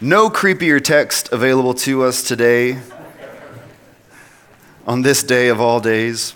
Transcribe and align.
No 0.00 0.28
creepier 0.28 0.78
text 0.78 1.32
available 1.32 1.72
to 1.72 2.02
us 2.04 2.22
today 2.22 2.78
on 4.86 5.00
this 5.00 5.22
day 5.22 5.48
of 5.48 5.58
all 5.58 5.80
days. 5.80 6.34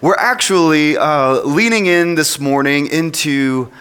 We're 0.00 0.14
actually 0.14 0.96
uh, 0.96 1.40
leaning 1.40 1.86
in 1.86 2.14
this 2.14 2.38
morning 2.38 2.86
into 2.86 3.72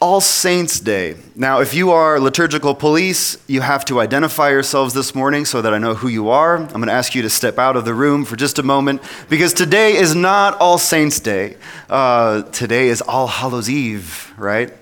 All 0.00 0.22
Saints 0.22 0.80
Day. 0.80 1.16
Now, 1.34 1.60
if 1.60 1.74
you 1.74 1.90
are 1.90 2.18
liturgical 2.18 2.74
police, 2.74 3.36
you 3.48 3.60
have 3.60 3.84
to 3.84 4.00
identify 4.00 4.48
yourselves 4.48 4.94
this 4.94 5.14
morning 5.14 5.44
so 5.44 5.60
that 5.60 5.74
I 5.74 5.78
know 5.78 5.92
who 5.92 6.08
you 6.08 6.30
are. 6.30 6.56
I'm 6.56 6.68
going 6.68 6.86
to 6.86 6.92
ask 6.92 7.14
you 7.14 7.20
to 7.20 7.28
step 7.28 7.58
out 7.58 7.76
of 7.76 7.84
the 7.84 7.92
room 7.92 8.24
for 8.24 8.36
just 8.36 8.58
a 8.58 8.62
moment 8.62 9.02
because 9.28 9.52
today 9.52 9.94
is 9.94 10.14
not 10.14 10.58
All 10.58 10.78
Saints 10.78 11.20
Day. 11.20 11.58
Uh, 11.90 12.44
today 12.44 12.88
is 12.88 13.02
All 13.02 13.26
Hallows 13.26 13.68
Eve, 13.68 14.32
right? 14.38 14.72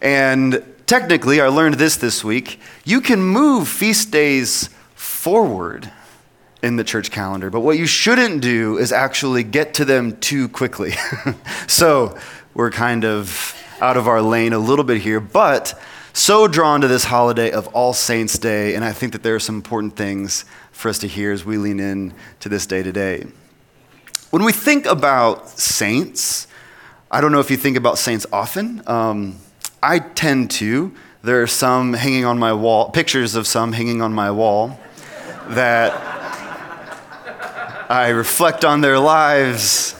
And 0.00 0.64
technically, 0.88 1.40
I 1.40 1.48
learned 1.48 1.74
this 1.74 1.96
this 1.96 2.24
week. 2.24 2.58
You 2.84 3.00
can 3.00 3.20
move 3.20 3.68
feast 3.68 4.10
days 4.10 4.70
forward 4.94 5.92
in 6.62 6.76
the 6.76 6.82
church 6.82 7.12
calendar, 7.12 7.50
but 7.50 7.60
what 7.60 7.78
you 7.78 7.86
shouldn't 7.86 8.40
do 8.40 8.78
is 8.78 8.90
actually 8.90 9.44
get 9.44 9.74
to 9.74 9.84
them 9.84 10.16
too 10.16 10.48
quickly. 10.48 10.94
so 11.68 12.18
we're 12.54 12.70
kind 12.70 13.04
of 13.04 13.54
out 13.80 13.96
of 13.96 14.08
our 14.08 14.20
lane 14.20 14.52
a 14.52 14.58
little 14.58 14.84
bit 14.84 15.00
here, 15.00 15.20
but 15.20 15.78
so 16.14 16.48
drawn 16.48 16.80
to 16.80 16.88
this 16.88 17.04
holiday 17.04 17.52
of 17.52 17.68
All 17.68 17.92
Saints' 17.92 18.38
Day, 18.38 18.74
and 18.74 18.84
I 18.84 18.92
think 18.92 19.12
that 19.12 19.22
there 19.22 19.36
are 19.36 19.40
some 19.40 19.54
important 19.54 19.94
things 19.94 20.44
for 20.72 20.88
us 20.88 20.98
to 21.00 21.06
hear 21.06 21.32
as 21.32 21.44
we 21.44 21.58
lean 21.58 21.78
in 21.78 22.14
to 22.40 22.48
this 22.48 22.66
day 22.66 22.82
today. 22.82 23.26
When 24.30 24.42
we 24.42 24.52
think 24.52 24.86
about 24.86 25.48
saints, 25.50 26.48
I 27.10 27.20
don't 27.20 27.30
know 27.30 27.40
if 27.40 27.50
you 27.50 27.56
think 27.56 27.76
about 27.76 27.98
saints 27.98 28.26
often. 28.32 28.82
Um, 28.86 29.36
I 29.82 30.00
tend 30.00 30.50
to. 30.52 30.92
There 31.22 31.42
are 31.42 31.46
some 31.46 31.92
hanging 31.92 32.24
on 32.24 32.38
my 32.38 32.52
wall, 32.52 32.90
pictures 32.90 33.34
of 33.34 33.46
some 33.46 33.72
hanging 33.72 34.02
on 34.02 34.12
my 34.12 34.30
wall 34.30 34.78
that 35.48 35.92
I 37.88 38.08
reflect 38.08 38.64
on 38.64 38.80
their 38.80 38.98
lives, 38.98 39.94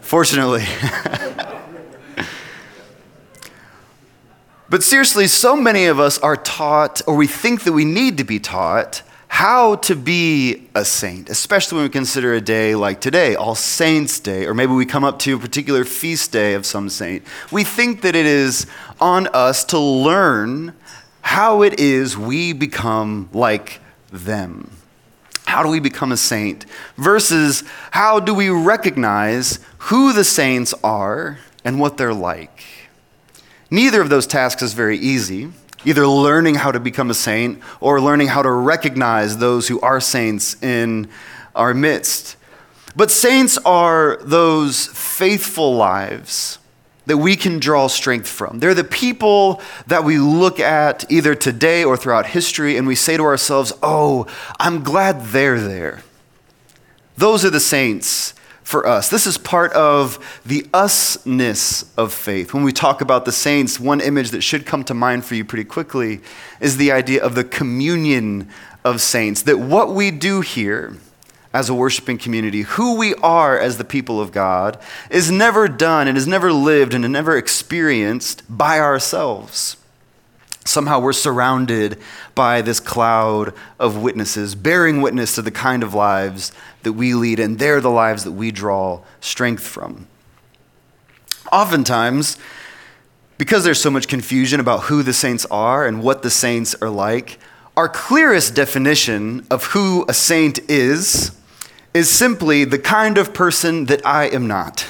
fortunately. 0.00 0.64
but 4.68 4.82
seriously, 4.82 5.26
so 5.28 5.54
many 5.54 5.86
of 5.86 6.00
us 6.00 6.18
are 6.18 6.36
taught, 6.36 7.02
or 7.06 7.14
we 7.14 7.26
think 7.26 7.64
that 7.64 7.72
we 7.72 7.84
need 7.84 8.18
to 8.18 8.24
be 8.24 8.40
taught, 8.40 9.02
how 9.28 9.76
to 9.76 9.94
be 9.94 10.68
a 10.74 10.84
saint, 10.84 11.28
especially 11.28 11.76
when 11.76 11.84
we 11.84 11.90
consider 11.90 12.34
a 12.34 12.40
day 12.40 12.74
like 12.74 13.00
today, 13.00 13.36
All 13.36 13.54
Saints' 13.54 14.18
Day, 14.18 14.46
or 14.46 14.54
maybe 14.54 14.72
we 14.72 14.86
come 14.86 15.04
up 15.04 15.18
to 15.20 15.36
a 15.36 15.38
particular 15.38 15.84
feast 15.84 16.32
day 16.32 16.54
of 16.54 16.66
some 16.66 16.88
saint. 16.88 17.22
We 17.52 17.62
think 17.62 18.00
that 18.02 18.16
it 18.16 18.26
is 18.26 18.66
on 19.00 19.26
us 19.28 19.64
to 19.66 19.78
learn 19.78 20.74
how 21.20 21.62
it 21.62 21.78
is 21.78 22.16
we 22.16 22.52
become 22.52 23.28
like 23.32 23.80
them. 24.10 24.70
How 25.46 25.62
do 25.62 25.68
we 25.68 25.80
become 25.80 26.12
a 26.12 26.16
saint? 26.16 26.66
Versus 26.96 27.64
how 27.90 28.20
do 28.20 28.34
we 28.34 28.50
recognize 28.50 29.60
who 29.78 30.12
the 30.12 30.24
saints 30.24 30.74
are 30.84 31.38
and 31.64 31.80
what 31.80 31.96
they're 31.96 32.14
like? 32.14 32.64
Neither 33.70 34.00
of 34.00 34.08
those 34.08 34.26
tasks 34.26 34.62
is 34.62 34.74
very 34.74 34.98
easy 34.98 35.52
either 35.84 36.06
learning 36.06 36.56
how 36.56 36.72
to 36.72 36.80
become 36.80 37.10
a 37.10 37.14
saint 37.14 37.60
or 37.80 38.00
learning 38.00 38.28
how 38.28 38.42
to 38.42 38.50
recognize 38.50 39.38
those 39.38 39.68
who 39.68 39.80
are 39.80 40.00
saints 40.00 40.60
in 40.62 41.08
our 41.54 41.72
midst. 41.72 42.36
But 42.96 43.10
saints 43.10 43.58
are 43.58 44.18
those 44.22 44.86
faithful 44.86 45.76
lives 45.76 46.58
that 47.08 47.16
we 47.16 47.36
can 47.36 47.58
draw 47.58 47.86
strength 47.86 48.28
from. 48.28 48.58
They're 48.58 48.74
the 48.74 48.84
people 48.84 49.62
that 49.86 50.04
we 50.04 50.18
look 50.18 50.60
at 50.60 51.10
either 51.10 51.34
today 51.34 51.82
or 51.82 51.96
throughout 51.96 52.26
history 52.26 52.76
and 52.76 52.86
we 52.86 52.94
say 52.94 53.16
to 53.16 53.22
ourselves, 53.22 53.72
oh, 53.82 54.26
I'm 54.60 54.82
glad 54.82 55.22
they're 55.26 55.58
there. 55.58 56.02
Those 57.16 57.46
are 57.46 57.50
the 57.50 57.60
saints 57.60 58.34
for 58.62 58.86
us. 58.86 59.08
This 59.08 59.26
is 59.26 59.38
part 59.38 59.72
of 59.72 60.42
the 60.44 60.66
usness 60.74 61.88
of 61.96 62.12
faith. 62.12 62.52
When 62.52 62.62
we 62.62 62.72
talk 62.72 63.00
about 63.00 63.24
the 63.24 63.32
saints, 63.32 63.80
one 63.80 64.02
image 64.02 64.30
that 64.32 64.42
should 64.42 64.66
come 64.66 64.84
to 64.84 64.92
mind 64.92 65.24
for 65.24 65.34
you 65.34 65.46
pretty 65.46 65.64
quickly 65.64 66.20
is 66.60 66.76
the 66.76 66.92
idea 66.92 67.24
of 67.24 67.34
the 67.34 67.44
communion 67.44 68.50
of 68.84 69.00
saints. 69.00 69.40
That 69.42 69.58
what 69.58 69.94
we 69.94 70.10
do 70.10 70.42
here 70.42 70.98
as 71.58 71.68
a 71.68 71.74
worshiping 71.74 72.16
community, 72.16 72.62
who 72.62 72.94
we 72.94 73.16
are 73.16 73.58
as 73.58 73.78
the 73.78 73.84
people 73.84 74.20
of 74.20 74.30
God, 74.30 74.78
is 75.10 75.28
never 75.28 75.66
done 75.66 76.06
and 76.06 76.16
is 76.16 76.24
never 76.24 76.52
lived 76.52 76.94
and 76.94 77.12
never 77.12 77.36
experienced 77.36 78.44
by 78.48 78.78
ourselves. 78.78 79.76
Somehow 80.64 81.00
we're 81.00 81.12
surrounded 81.12 81.98
by 82.36 82.62
this 82.62 82.78
cloud 82.78 83.52
of 83.76 84.00
witnesses, 84.00 84.54
bearing 84.54 85.02
witness 85.02 85.34
to 85.34 85.42
the 85.42 85.50
kind 85.50 85.82
of 85.82 85.94
lives 85.94 86.52
that 86.84 86.92
we 86.92 87.12
lead, 87.12 87.40
and 87.40 87.58
they're 87.58 87.80
the 87.80 87.90
lives 87.90 88.22
that 88.22 88.32
we 88.32 88.52
draw 88.52 89.00
strength 89.20 89.66
from. 89.66 90.06
Oftentimes, 91.50 92.38
because 93.36 93.64
there's 93.64 93.80
so 93.80 93.90
much 93.90 94.06
confusion 94.06 94.60
about 94.60 94.82
who 94.84 95.02
the 95.02 95.12
saints 95.12 95.44
are 95.46 95.88
and 95.88 96.04
what 96.04 96.22
the 96.22 96.30
saints 96.30 96.76
are 96.80 96.90
like, 96.90 97.40
our 97.76 97.88
clearest 97.88 98.54
definition 98.54 99.44
of 99.50 99.64
who 99.64 100.04
a 100.08 100.14
saint 100.14 100.60
is 100.70 101.32
is 101.98 102.10
simply 102.10 102.64
the 102.64 102.78
kind 102.78 103.18
of 103.18 103.34
person 103.34 103.86
that 103.86 104.06
I 104.06 104.26
am 104.28 104.46
not 104.46 104.86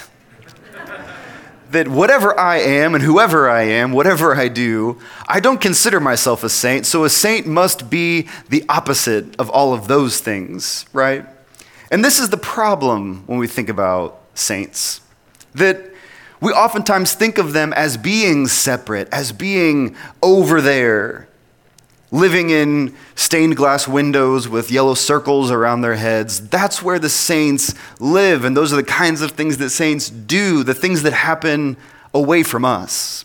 that 1.70 1.86
whatever 1.86 2.38
I 2.38 2.58
am 2.58 2.94
and 2.94 3.04
whoever 3.04 3.48
I 3.48 3.62
am, 3.62 3.92
whatever 3.92 4.34
I 4.34 4.48
do, 4.48 4.98
I 5.26 5.40
don't 5.40 5.60
consider 5.60 6.00
myself 6.00 6.42
a 6.42 6.48
saint. 6.48 6.86
So 6.86 7.04
a 7.04 7.10
saint 7.10 7.46
must 7.46 7.90
be 7.90 8.28
the 8.48 8.64
opposite 8.68 9.38
of 9.38 9.50
all 9.50 9.74
of 9.74 9.86
those 9.86 10.20
things, 10.20 10.86
right? 10.92 11.26
And 11.90 12.04
this 12.04 12.18
is 12.18 12.30
the 12.30 12.38
problem 12.38 13.24
when 13.26 13.38
we 13.38 13.46
think 13.46 13.68
about 13.68 14.20
saints 14.34 15.00
that 15.54 15.82
we 16.40 16.52
oftentimes 16.52 17.14
think 17.14 17.36
of 17.36 17.52
them 17.52 17.72
as 17.72 17.96
being 17.96 18.46
separate, 18.46 19.08
as 19.12 19.32
being 19.32 19.96
over 20.22 20.60
there, 20.60 21.27
living 22.10 22.50
in 22.50 22.94
stained 23.14 23.56
glass 23.56 23.86
windows 23.86 24.48
with 24.48 24.70
yellow 24.70 24.94
circles 24.94 25.50
around 25.50 25.82
their 25.82 25.96
heads. 25.96 26.48
That's 26.48 26.82
where 26.82 26.98
the 26.98 27.10
saints 27.10 27.74
live, 28.00 28.44
and 28.44 28.56
those 28.56 28.72
are 28.72 28.76
the 28.76 28.82
kinds 28.82 29.20
of 29.20 29.32
things 29.32 29.58
that 29.58 29.70
saints 29.70 30.08
do, 30.08 30.64
the 30.64 30.74
things 30.74 31.02
that 31.02 31.12
happen 31.12 31.76
away 32.14 32.42
from 32.42 32.64
us. 32.64 33.24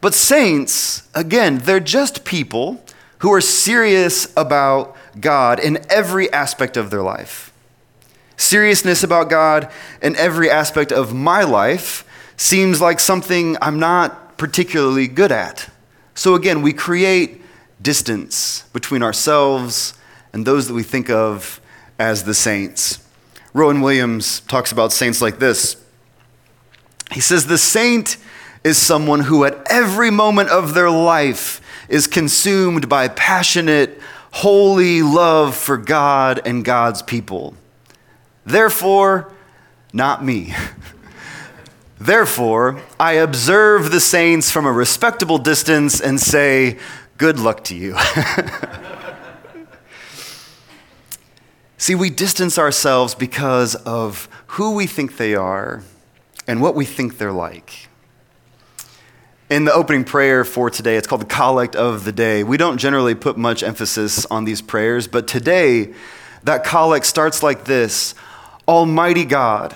But 0.00 0.14
saints, 0.14 1.08
again, 1.14 1.58
they're 1.58 1.80
just 1.80 2.24
people 2.24 2.82
who 3.18 3.32
are 3.32 3.40
serious 3.40 4.32
about 4.36 4.96
God 5.20 5.58
in 5.58 5.84
every 5.90 6.32
aspect 6.32 6.76
of 6.76 6.90
their 6.90 7.02
life. 7.02 7.52
Seriousness 8.36 9.02
about 9.02 9.28
God 9.28 9.70
in 10.00 10.14
every 10.14 10.48
aspect 10.48 10.92
of 10.92 11.12
my 11.12 11.42
life 11.42 12.04
seems 12.36 12.80
like 12.80 13.00
something 13.00 13.56
I'm 13.60 13.80
not 13.80 14.38
particularly 14.38 15.08
good 15.08 15.32
at. 15.32 15.68
So 16.18 16.34
again, 16.34 16.62
we 16.62 16.72
create 16.72 17.42
distance 17.80 18.64
between 18.72 19.04
ourselves 19.04 19.94
and 20.32 20.44
those 20.44 20.66
that 20.66 20.74
we 20.74 20.82
think 20.82 21.08
of 21.08 21.60
as 21.96 22.24
the 22.24 22.34
saints. 22.34 22.98
Rowan 23.54 23.82
Williams 23.82 24.40
talks 24.40 24.72
about 24.72 24.92
saints 24.92 25.22
like 25.22 25.38
this. 25.38 25.76
He 27.12 27.20
says, 27.20 27.46
The 27.46 27.56
saint 27.56 28.16
is 28.64 28.76
someone 28.78 29.20
who, 29.20 29.44
at 29.44 29.64
every 29.70 30.10
moment 30.10 30.48
of 30.48 30.74
their 30.74 30.90
life, 30.90 31.60
is 31.88 32.08
consumed 32.08 32.88
by 32.88 33.06
passionate, 33.06 34.00
holy 34.32 35.02
love 35.02 35.54
for 35.54 35.76
God 35.76 36.40
and 36.44 36.64
God's 36.64 37.00
people. 37.00 37.54
Therefore, 38.44 39.32
not 39.92 40.24
me. 40.24 40.52
Therefore, 42.00 42.80
I 43.00 43.14
observe 43.14 43.90
the 43.90 44.00
saints 44.00 44.50
from 44.50 44.66
a 44.66 44.72
respectable 44.72 45.38
distance 45.38 46.00
and 46.00 46.20
say, 46.20 46.78
Good 47.16 47.40
luck 47.40 47.64
to 47.64 47.74
you. 47.74 47.96
See, 51.78 51.96
we 51.96 52.10
distance 52.10 52.58
ourselves 52.58 53.14
because 53.14 53.74
of 53.74 54.28
who 54.48 54.74
we 54.74 54.86
think 54.86 55.16
they 55.16 55.34
are 55.34 55.82
and 56.46 56.62
what 56.62 56.74
we 56.76 56.84
think 56.84 57.18
they're 57.18 57.32
like. 57.32 57.88
In 59.50 59.64
the 59.64 59.72
opening 59.72 60.04
prayer 60.04 60.44
for 60.44 60.70
today, 60.70 60.96
it's 60.96 61.06
called 61.06 61.22
the 61.22 61.26
Collect 61.26 61.74
of 61.74 62.04
the 62.04 62.12
Day. 62.12 62.44
We 62.44 62.56
don't 62.56 62.78
generally 62.78 63.14
put 63.14 63.36
much 63.36 63.62
emphasis 63.62 64.26
on 64.26 64.44
these 64.44 64.60
prayers, 64.60 65.08
but 65.08 65.26
today, 65.26 65.94
that 66.44 66.64
collect 66.64 67.06
starts 67.06 67.42
like 67.42 67.64
this 67.64 68.14
Almighty 68.68 69.24
God, 69.24 69.74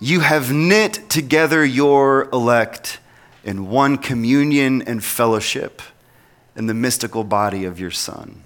you 0.00 0.20
have 0.20 0.52
knit 0.52 1.08
together 1.08 1.64
your 1.64 2.28
elect 2.30 3.00
in 3.42 3.68
one 3.68 3.98
communion 3.98 4.82
and 4.82 5.02
fellowship 5.02 5.82
in 6.54 6.66
the 6.66 6.74
mystical 6.74 7.24
body 7.24 7.64
of 7.64 7.80
your 7.80 7.90
Son. 7.90 8.42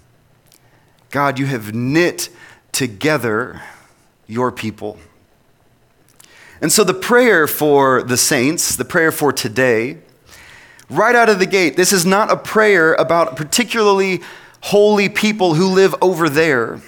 God, 1.10 1.38
you 1.38 1.46
have 1.46 1.74
knit 1.74 2.30
together 2.72 3.62
your 4.26 4.50
people. 4.50 4.98
And 6.60 6.72
so 6.72 6.84
the 6.84 6.94
prayer 6.94 7.46
for 7.46 8.02
the 8.02 8.16
saints, 8.16 8.76
the 8.76 8.84
prayer 8.84 9.12
for 9.12 9.32
today, 9.32 9.98
right 10.88 11.14
out 11.14 11.28
of 11.28 11.38
the 11.38 11.46
gate, 11.46 11.76
this 11.76 11.92
is 11.92 12.06
not 12.06 12.30
a 12.30 12.36
prayer 12.36 12.94
about 12.94 13.36
particularly 13.36 14.22
holy 14.62 15.08
people 15.08 15.54
who 15.54 15.68
live 15.68 15.94
over 16.00 16.28
there. 16.28 16.80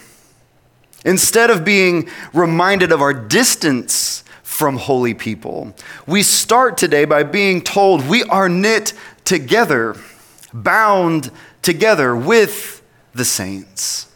Instead 1.05 1.51
of 1.51 1.65
being 1.65 2.09
reminded 2.33 2.93
of 2.93 3.03
our 3.03 3.13
distance 3.13 4.24
from 4.55 4.77
holy 4.77 5.15
people, 5.15 5.75
we 6.07 6.23
start 6.23 6.79
today 6.79 7.05
by 7.05 7.25
being 7.25 7.61
told 7.61 8.09
we 8.09 8.23
are 8.23 8.49
knit 8.49 8.93
together, 9.25 9.97
bound 10.53 11.33
together 11.61 12.15
with 12.15 12.81
the 13.13 13.25
saints. 13.25 14.07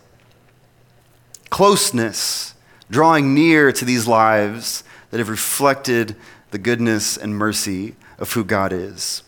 Closeness, 1.50 2.54
drawing 2.88 3.34
near 3.34 3.72
to 3.72 3.84
these 3.84 4.06
lives 4.06 4.84
that 5.10 5.18
have 5.18 5.28
reflected 5.28 6.14
the 6.52 6.58
goodness 6.58 7.16
and 7.16 7.36
mercy 7.36 7.96
of 8.20 8.32
who 8.32 8.44
God 8.44 8.72
is. 8.72 9.24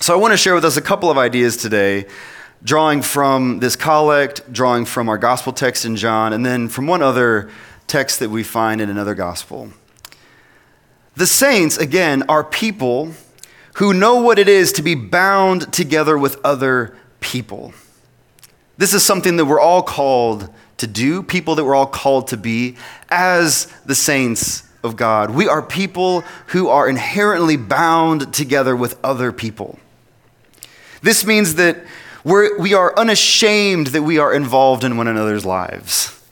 So, 0.00 0.14
I 0.14 0.16
want 0.16 0.32
to 0.32 0.38
share 0.38 0.54
with 0.54 0.64
us 0.64 0.78
a 0.78 0.82
couple 0.82 1.10
of 1.10 1.18
ideas 1.18 1.58
today 1.58 2.06
drawing 2.62 3.02
from 3.02 3.60
this 3.60 3.76
collect, 3.76 4.50
drawing 4.50 4.86
from 4.86 5.10
our 5.10 5.18
gospel 5.18 5.52
text 5.52 5.84
in 5.84 5.96
John, 5.96 6.32
and 6.32 6.46
then 6.46 6.70
from 6.70 6.86
one 6.86 7.02
other 7.02 7.50
text 7.86 8.20
that 8.20 8.30
we 8.30 8.42
find 8.42 8.80
in 8.80 8.88
another 8.88 9.14
gospel. 9.14 9.68
The 11.16 11.26
saints, 11.26 11.76
again, 11.76 12.24
are 12.28 12.42
people 12.42 13.12
who 13.74 13.92
know 13.92 14.16
what 14.16 14.38
it 14.38 14.48
is 14.48 14.72
to 14.72 14.82
be 14.82 14.94
bound 14.94 15.72
together 15.72 16.16
with 16.18 16.38
other 16.44 16.96
people. 17.20 17.72
This 18.76 18.94
is 18.94 19.04
something 19.04 19.36
that 19.36 19.44
we're 19.44 19.60
all 19.60 19.82
called 19.82 20.48
to 20.78 20.86
do, 20.86 21.22
people 21.22 21.54
that 21.54 21.64
we're 21.64 21.74
all 21.74 21.86
called 21.86 22.28
to 22.28 22.36
be 22.36 22.76
as 23.10 23.66
the 23.86 23.94
saints 23.94 24.64
of 24.82 24.96
God. 24.96 25.30
We 25.30 25.48
are 25.48 25.62
people 25.62 26.22
who 26.48 26.68
are 26.68 26.88
inherently 26.88 27.56
bound 27.56 28.32
together 28.34 28.74
with 28.76 28.98
other 29.02 29.32
people. 29.32 29.78
This 31.02 31.24
means 31.24 31.54
that 31.56 31.78
we're, 32.24 32.58
we 32.58 32.74
are 32.74 32.96
unashamed 32.98 33.88
that 33.88 34.02
we 34.02 34.18
are 34.18 34.32
involved 34.32 34.84
in 34.84 34.96
one 34.96 35.08
another's 35.08 35.44
lives, 35.44 36.23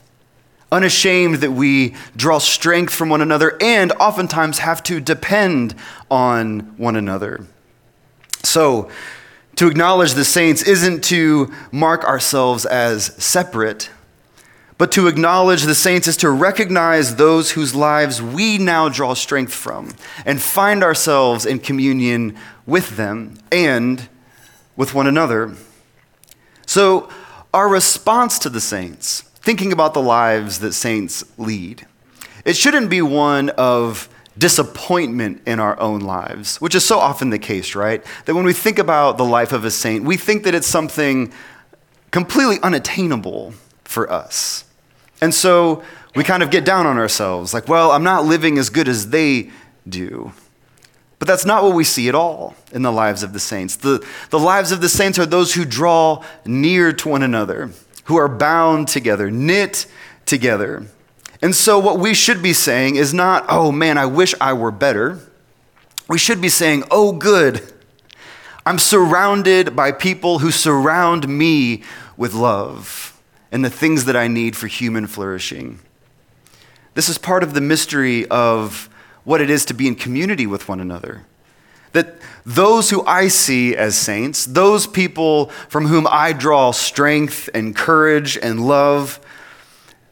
unashamed 0.73 1.35
that 1.35 1.51
we 1.51 1.95
draw 2.15 2.39
strength 2.39 2.93
from 2.93 3.07
one 3.07 3.21
another, 3.21 3.55
and 3.61 3.91
oftentimes 3.93 4.59
have 4.59 4.81
to 4.83 4.99
depend 4.99 5.75
on 6.09 6.59
one 6.77 6.95
another. 6.95 7.45
So, 8.43 8.89
to 9.55 9.67
acknowledge 9.67 10.13
the 10.13 10.25
saints 10.25 10.63
isn't 10.63 11.03
to 11.05 11.53
mark 11.71 12.03
ourselves 12.03 12.65
as 12.65 13.13
separate, 13.23 13.91
but 14.79 14.91
to 14.93 15.07
acknowledge 15.07 15.63
the 15.63 15.75
saints 15.75 16.07
is 16.07 16.17
to 16.17 16.29
recognize 16.31 17.15
those 17.15 17.51
whose 17.51 17.75
lives 17.75 18.19
we 18.19 18.57
now 18.57 18.89
draw 18.89 19.13
strength 19.13 19.53
from 19.53 19.93
and 20.25 20.41
find 20.41 20.83
ourselves 20.83 21.45
in 21.45 21.59
communion 21.59 22.35
with 22.65 22.97
them 22.97 23.35
and 23.51 24.09
with 24.75 24.95
one 24.95 25.05
another. 25.05 25.53
So, 26.65 27.09
our 27.53 27.69
response 27.69 28.39
to 28.39 28.49
the 28.49 28.59
saints, 28.59 29.29
thinking 29.43 29.71
about 29.71 29.93
the 29.93 30.01
lives 30.01 30.59
that 30.59 30.73
saints 30.73 31.23
lead, 31.37 31.85
it 32.45 32.55
shouldn't 32.55 32.89
be 32.89 33.01
one 33.01 33.49
of 33.51 34.09
disappointment 34.37 35.41
in 35.45 35.59
our 35.59 35.79
own 35.79 35.99
lives, 35.99 36.59
which 36.59 36.73
is 36.73 36.83
so 36.83 36.97
often 36.97 37.29
the 37.29 37.37
case, 37.37 37.75
right? 37.75 38.03
That 38.25 38.33
when 38.33 38.45
we 38.45 38.53
think 38.53 38.79
about 38.79 39.17
the 39.17 39.25
life 39.25 39.51
of 39.51 39.63
a 39.63 39.69
saint, 39.71 40.05
we 40.05 40.17
think 40.17 40.43
that 40.43 40.55
it's 40.55 40.65
something 40.65 41.31
completely 42.09 42.57
unattainable 42.63 43.53
for 43.83 44.11
us. 44.11 44.65
And 45.21 45.33
so 45.33 45.83
we 46.15 46.23
kind 46.23 46.41
of 46.41 46.49
get 46.49 46.65
down 46.65 46.87
on 46.87 46.97
ourselves, 46.97 47.53
like, 47.53 47.67
well, 47.67 47.91
I'm 47.91 48.03
not 48.03 48.25
living 48.25 48.57
as 48.57 48.69
good 48.69 48.87
as 48.87 49.09
they 49.09 49.51
do. 49.87 50.31
But 51.19 51.27
that's 51.27 51.45
not 51.45 51.63
what 51.63 51.75
we 51.75 51.83
see 51.83 52.09
at 52.09 52.15
all 52.15 52.55
in 52.71 52.81
the 52.81 52.91
lives 52.91 53.23
of 53.23 53.33
the 53.33 53.39
saints. 53.39 53.75
The, 53.77 54.05
the 54.29 54.39
lives 54.39 54.71
of 54.71 54.81
the 54.81 54.89
saints 54.89 55.19
are 55.19 55.25
those 55.25 55.53
who 55.53 55.63
draw 55.63 56.23
near 56.45 56.91
to 56.91 57.09
one 57.09 57.23
another, 57.23 57.71
who 58.05 58.17
are 58.17 58.27
bound 58.27 58.87
together, 58.87 59.31
knit 59.31 59.85
together. 60.25 60.87
And 61.41 61.55
so, 61.55 61.77
what 61.79 61.99
we 61.99 62.13
should 62.13 62.41
be 62.41 62.53
saying 62.53 62.95
is 62.95 63.13
not, 63.13 63.45
oh 63.49 63.71
man, 63.71 63.97
I 63.97 64.05
wish 64.05 64.33
I 64.39 64.53
were 64.53 64.71
better. 64.71 65.19
We 66.07 66.17
should 66.17 66.41
be 66.41 66.49
saying, 66.49 66.83
oh, 66.91 67.13
good. 67.13 67.61
I'm 68.65 68.79
surrounded 68.79 69.75
by 69.75 69.91
people 69.91 70.39
who 70.39 70.51
surround 70.51 71.27
me 71.27 71.83
with 72.15 72.33
love 72.33 73.19
and 73.51 73.63
the 73.63 73.69
things 73.69 74.05
that 74.05 74.15
I 74.15 74.27
need 74.27 74.55
for 74.55 74.67
human 74.67 75.05
flourishing. 75.07 75.79
This 76.93 77.09
is 77.09 77.17
part 77.17 77.43
of 77.43 77.53
the 77.53 77.61
mystery 77.61 78.25
of 78.27 78.89
what 79.23 79.41
it 79.41 79.49
is 79.49 79.65
to 79.65 79.73
be 79.73 79.87
in 79.87 79.95
community 79.95 80.47
with 80.47 80.67
one 80.69 80.79
another. 80.79 81.25
That 81.93 82.15
those 82.45 82.89
who 82.89 83.05
I 83.05 83.27
see 83.27 83.75
as 83.75 83.95
saints, 83.97 84.45
those 84.45 84.85
people 84.85 85.47
from 85.69 85.87
whom 85.87 86.07
I 86.09 86.33
draw 86.33 86.71
strength 86.71 87.49
and 87.53 87.75
courage 87.75 88.37
and 88.37 88.67
love, 88.67 89.19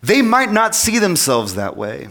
they 0.02 0.22
might 0.22 0.52
not 0.52 0.74
see 0.74 1.00
themselves 1.00 1.56
that 1.56 1.76
way. 1.76 2.10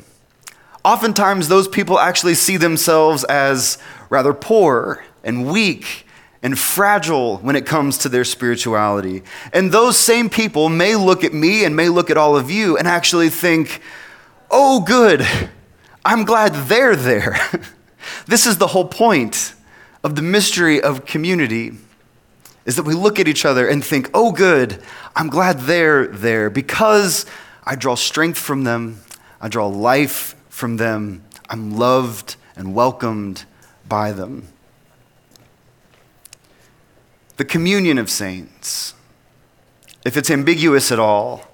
Oftentimes, 0.84 1.48
those 1.48 1.68
people 1.68 1.98
actually 1.98 2.34
see 2.34 2.56
themselves 2.56 3.24
as 3.24 3.78
rather 4.08 4.32
poor 4.32 5.04
and 5.24 5.50
weak 5.50 6.06
and 6.42 6.58
fragile 6.58 7.36
when 7.38 7.54
it 7.54 7.66
comes 7.66 7.98
to 7.98 8.08
their 8.08 8.24
spirituality. 8.24 9.22
And 9.52 9.72
those 9.72 9.98
same 9.98 10.30
people 10.30 10.68
may 10.68 10.96
look 10.96 11.22
at 11.22 11.34
me 11.34 11.64
and 11.64 11.76
may 11.76 11.88
look 11.88 12.10
at 12.10 12.16
all 12.16 12.36
of 12.36 12.50
you 12.50 12.78
and 12.78 12.88
actually 12.88 13.28
think, 13.28 13.80
oh, 14.50 14.80
good 14.80 15.26
I'm 16.04 16.24
glad 16.24 16.54
they're 16.68 16.96
there. 16.96 17.38
this 18.26 18.46
is 18.46 18.58
the 18.58 18.68
whole 18.68 18.86
point 18.86 19.54
of 20.02 20.14
the 20.16 20.22
mystery 20.22 20.80
of 20.80 21.04
community 21.04 21.72
is 22.64 22.76
that 22.76 22.84
we 22.84 22.94
look 22.94 23.18
at 23.18 23.28
each 23.28 23.44
other 23.44 23.66
and 23.66 23.84
think, 23.84 24.10
"Oh 24.14 24.32
good, 24.32 24.82
I'm 25.16 25.28
glad 25.28 25.60
they're 25.60 26.06
there 26.06 26.50
because 26.50 27.26
I 27.64 27.74
draw 27.74 27.94
strength 27.94 28.38
from 28.38 28.64
them, 28.64 29.00
I 29.40 29.48
draw 29.48 29.66
life 29.66 30.34
from 30.48 30.76
them, 30.76 31.22
I'm 31.48 31.76
loved 31.76 32.36
and 32.56 32.74
welcomed 32.74 33.44
by 33.88 34.12
them." 34.12 34.48
The 37.36 37.44
communion 37.44 37.96
of 37.96 38.10
saints, 38.10 38.94
if 40.04 40.16
it's 40.16 40.30
ambiguous 40.30 40.92
at 40.92 40.98
all, 40.98 41.46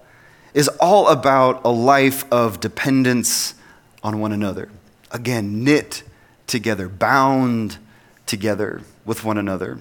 is 0.53 0.69
all 0.81 1.09
about 1.09 1.61
a 1.65 1.71
life 1.71 2.25
of 2.33 2.61
dependence 2.61 3.55
on 4.03 4.19
one 4.19 4.33
another. 4.33 4.69
Again, 5.11 5.63
knit 5.63 6.03
together, 6.47 6.89
bound 6.89 7.79
together 8.27 8.83
with 9.05 9.25
one 9.25 9.39
another. 9.39 9.79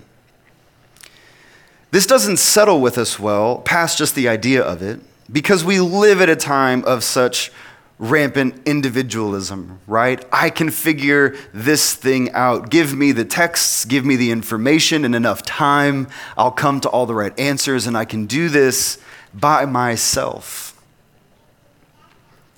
This 1.92 2.06
doesn't 2.06 2.38
settle 2.38 2.82
with 2.82 2.98
us 2.98 3.20
well 3.20 3.60
past 3.60 3.98
just 3.98 4.16
the 4.16 4.28
idea 4.28 4.62
of 4.62 4.82
it 4.82 5.00
because 5.32 5.64
we 5.64 5.80
live 5.80 6.22
at 6.22 6.30
a 6.30 6.36
time 6.36 6.84
of 6.86 7.04
such 7.04 7.52
rampant 7.98 8.62
individualism, 8.68 9.80
right? 9.88 10.24
I 10.32 10.50
can 10.50 10.70
figure 10.70 11.36
this 11.54 11.94
thing 11.94 12.32
out. 12.34 12.70
Give 12.70 12.94
me 12.94 13.14
the 13.14 13.24
texts, 13.24 13.86
give 13.86 14.06
me 14.06 14.18
the 14.18 14.32
information 14.32 15.06
in 15.06 15.14
enough 15.14 15.44
time. 15.44 16.08
I'll 16.38 16.52
come 16.52 16.82
to 16.82 16.90
all 16.90 17.06
the 17.06 17.16
right 17.16 17.38
answers 17.40 17.88
and 17.88 17.98
I 17.98 18.06
can 18.06 18.26
do 18.26 18.50
this 18.50 18.98
by 19.34 19.66
myself. 19.66 20.74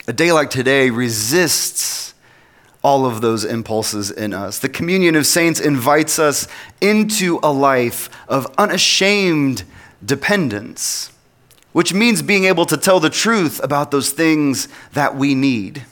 A 0.08 0.14
day 0.14 0.32
like 0.32 0.50
today 0.50 0.90
resists 0.90 2.14
all 2.84 3.06
of 3.06 3.22
those 3.22 3.44
impulses 3.44 4.12
in 4.12 4.34
us. 4.34 4.60
The 4.60 4.70
communion 4.70 5.16
of 5.16 5.26
saints 5.26 5.60
invites 5.60 6.20
us 6.20 6.48
into 6.80 7.40
a 7.44 7.52
life 7.52 8.10
of 8.28 8.48
unashamed 8.58 9.64
dependence, 10.06 11.12
which 11.74 11.94
means 11.94 12.22
being 12.22 12.46
able 12.46 12.66
to 12.66 12.78
tell 12.78 13.00
the 13.00 13.10
truth 13.10 13.64
about 13.64 13.92
those 13.92 14.12
things 14.12 14.68
that 14.94 15.16
we 15.16 15.36
need, 15.36 15.86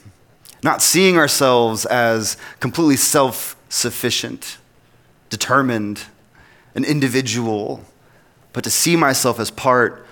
not 0.63 0.81
seeing 0.81 1.17
ourselves 1.17 1.85
as 1.85 2.37
completely 2.59 2.97
self 2.97 3.55
sufficient, 3.69 4.57
determined, 5.29 6.03
an 6.75 6.85
individual, 6.85 7.83
but 8.53 8.63
to 8.63 8.69
see 8.69 8.95
myself 8.95 9.39
as 9.39 9.49
part 9.49 10.05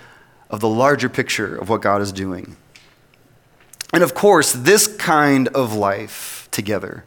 of 0.50 0.60
the 0.60 0.68
larger 0.68 1.08
picture 1.08 1.56
of 1.56 1.68
what 1.68 1.80
God 1.80 2.02
is 2.02 2.12
doing. 2.12 2.56
And 3.92 4.02
of 4.02 4.14
course, 4.14 4.52
this 4.52 4.86
kind 4.86 5.48
of 5.48 5.74
life 5.74 6.33
together 6.54 7.04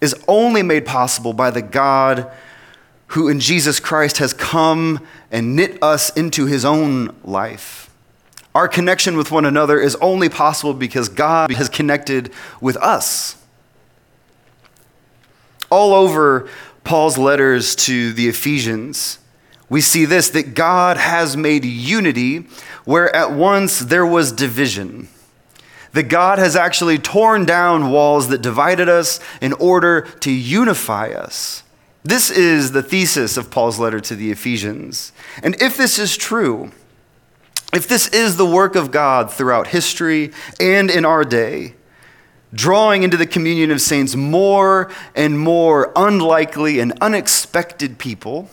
is 0.00 0.14
only 0.28 0.62
made 0.62 0.84
possible 0.84 1.32
by 1.32 1.50
the 1.50 1.62
God 1.62 2.30
who 3.08 3.28
in 3.28 3.40
Jesus 3.40 3.80
Christ 3.80 4.18
has 4.18 4.32
come 4.32 5.06
and 5.30 5.56
knit 5.56 5.82
us 5.82 6.10
into 6.10 6.46
his 6.46 6.64
own 6.64 7.14
life. 7.24 7.90
Our 8.54 8.68
connection 8.68 9.16
with 9.16 9.30
one 9.30 9.44
another 9.44 9.78
is 9.78 9.96
only 9.96 10.28
possible 10.28 10.74
because 10.74 11.08
God 11.08 11.52
has 11.52 11.68
connected 11.68 12.32
with 12.60 12.76
us. 12.78 13.36
All 15.70 15.94
over 15.94 16.48
Paul's 16.84 17.18
letters 17.18 17.76
to 17.76 18.12
the 18.12 18.28
Ephesians, 18.28 19.18
we 19.68 19.80
see 19.80 20.04
this 20.04 20.30
that 20.30 20.54
God 20.54 20.96
has 20.96 21.36
made 21.36 21.64
unity 21.64 22.46
where 22.84 23.14
at 23.14 23.32
once 23.32 23.80
there 23.80 24.06
was 24.06 24.32
division 24.32 25.08
that 25.96 26.10
God 26.10 26.38
has 26.38 26.56
actually 26.56 26.98
torn 26.98 27.46
down 27.46 27.90
walls 27.90 28.28
that 28.28 28.42
divided 28.42 28.86
us 28.86 29.18
in 29.40 29.54
order 29.54 30.02
to 30.20 30.30
unify 30.30 31.08
us. 31.08 31.62
This 32.04 32.30
is 32.30 32.72
the 32.72 32.82
thesis 32.82 33.38
of 33.38 33.50
Paul's 33.50 33.78
letter 33.78 33.98
to 34.00 34.14
the 34.14 34.30
Ephesians. 34.30 35.10
And 35.42 35.54
if 35.58 35.78
this 35.78 35.98
is 35.98 36.14
true, 36.14 36.70
if 37.72 37.88
this 37.88 38.08
is 38.08 38.36
the 38.36 38.44
work 38.44 38.76
of 38.76 38.90
God 38.90 39.32
throughout 39.32 39.68
history 39.68 40.32
and 40.60 40.90
in 40.90 41.06
our 41.06 41.24
day, 41.24 41.72
drawing 42.52 43.02
into 43.02 43.16
the 43.16 43.26
communion 43.26 43.70
of 43.70 43.80
saints 43.80 44.14
more 44.14 44.92
and 45.14 45.38
more 45.38 45.92
unlikely 45.96 46.78
and 46.78 46.92
unexpected 47.00 47.96
people, 47.96 48.50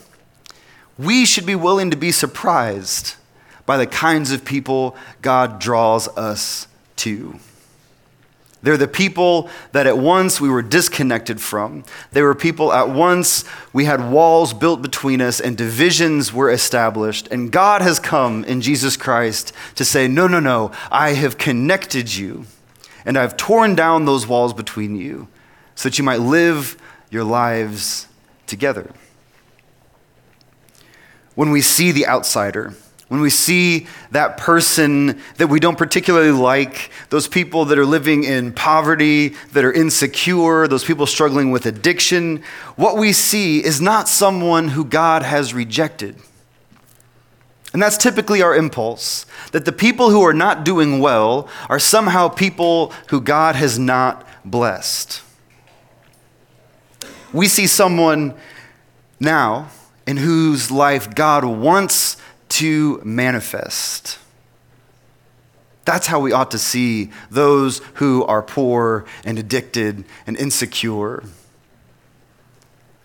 we 0.96 1.26
should 1.26 1.44
be 1.44 1.54
willing 1.54 1.90
to 1.90 1.96
be 1.96 2.10
surprised 2.10 3.16
by 3.66 3.76
the 3.76 3.86
kinds 3.86 4.32
of 4.32 4.46
people 4.46 4.96
God 5.20 5.58
draws 5.58 6.08
us 6.16 6.68
to. 6.96 7.38
They're 8.62 8.78
the 8.78 8.88
people 8.88 9.50
that 9.72 9.86
at 9.86 9.98
once 9.98 10.40
we 10.40 10.48
were 10.48 10.62
disconnected 10.62 11.38
from. 11.38 11.84
They 12.12 12.22
were 12.22 12.34
people 12.34 12.72
at 12.72 12.88
once 12.88 13.44
we 13.74 13.84
had 13.84 14.10
walls 14.10 14.54
built 14.54 14.80
between 14.80 15.20
us 15.20 15.38
and 15.38 15.54
divisions 15.54 16.32
were 16.32 16.50
established. 16.50 17.28
And 17.30 17.52
God 17.52 17.82
has 17.82 17.98
come 17.98 18.42
in 18.44 18.62
Jesus 18.62 18.96
Christ 18.96 19.52
to 19.74 19.84
say, 19.84 20.08
No, 20.08 20.26
no, 20.26 20.40
no, 20.40 20.72
I 20.90 21.10
have 21.10 21.36
connected 21.36 22.16
you 22.16 22.46
and 23.04 23.18
I've 23.18 23.36
torn 23.36 23.74
down 23.74 24.06
those 24.06 24.26
walls 24.26 24.54
between 24.54 24.96
you 24.96 25.28
so 25.74 25.88
that 25.88 25.98
you 25.98 26.04
might 26.04 26.20
live 26.20 26.76
your 27.10 27.24
lives 27.24 28.08
together. 28.46 28.90
When 31.34 31.50
we 31.50 31.60
see 31.60 31.92
the 31.92 32.06
outsider, 32.06 32.74
when 33.14 33.22
we 33.22 33.30
see 33.30 33.86
that 34.10 34.38
person 34.38 35.22
that 35.36 35.46
we 35.46 35.60
don't 35.60 35.78
particularly 35.78 36.32
like, 36.32 36.90
those 37.10 37.28
people 37.28 37.64
that 37.66 37.78
are 37.78 37.86
living 37.86 38.24
in 38.24 38.52
poverty, 38.52 39.36
that 39.52 39.64
are 39.64 39.72
insecure, 39.72 40.66
those 40.66 40.82
people 40.82 41.06
struggling 41.06 41.52
with 41.52 41.64
addiction, 41.64 42.42
what 42.74 42.96
we 42.96 43.12
see 43.12 43.62
is 43.64 43.80
not 43.80 44.08
someone 44.08 44.66
who 44.66 44.84
God 44.84 45.22
has 45.22 45.54
rejected. 45.54 46.16
And 47.72 47.80
that's 47.80 47.96
typically 47.96 48.42
our 48.42 48.56
impulse 48.56 49.26
that 49.52 49.64
the 49.64 49.70
people 49.70 50.10
who 50.10 50.22
are 50.22 50.34
not 50.34 50.64
doing 50.64 50.98
well 50.98 51.48
are 51.68 51.78
somehow 51.78 52.26
people 52.26 52.92
who 53.10 53.20
God 53.20 53.54
has 53.54 53.78
not 53.78 54.26
blessed. 54.44 55.22
We 57.32 57.46
see 57.46 57.68
someone 57.68 58.34
now 59.20 59.70
in 60.04 60.16
whose 60.16 60.72
life 60.72 61.14
God 61.14 61.44
wants 61.44 62.16
to 62.54 63.00
manifest. 63.04 64.18
That's 65.84 66.06
how 66.06 66.20
we 66.20 66.32
ought 66.32 66.52
to 66.52 66.58
see 66.58 67.10
those 67.30 67.80
who 67.94 68.24
are 68.24 68.42
poor 68.42 69.04
and 69.24 69.38
addicted 69.38 70.04
and 70.26 70.36
insecure. 70.36 71.24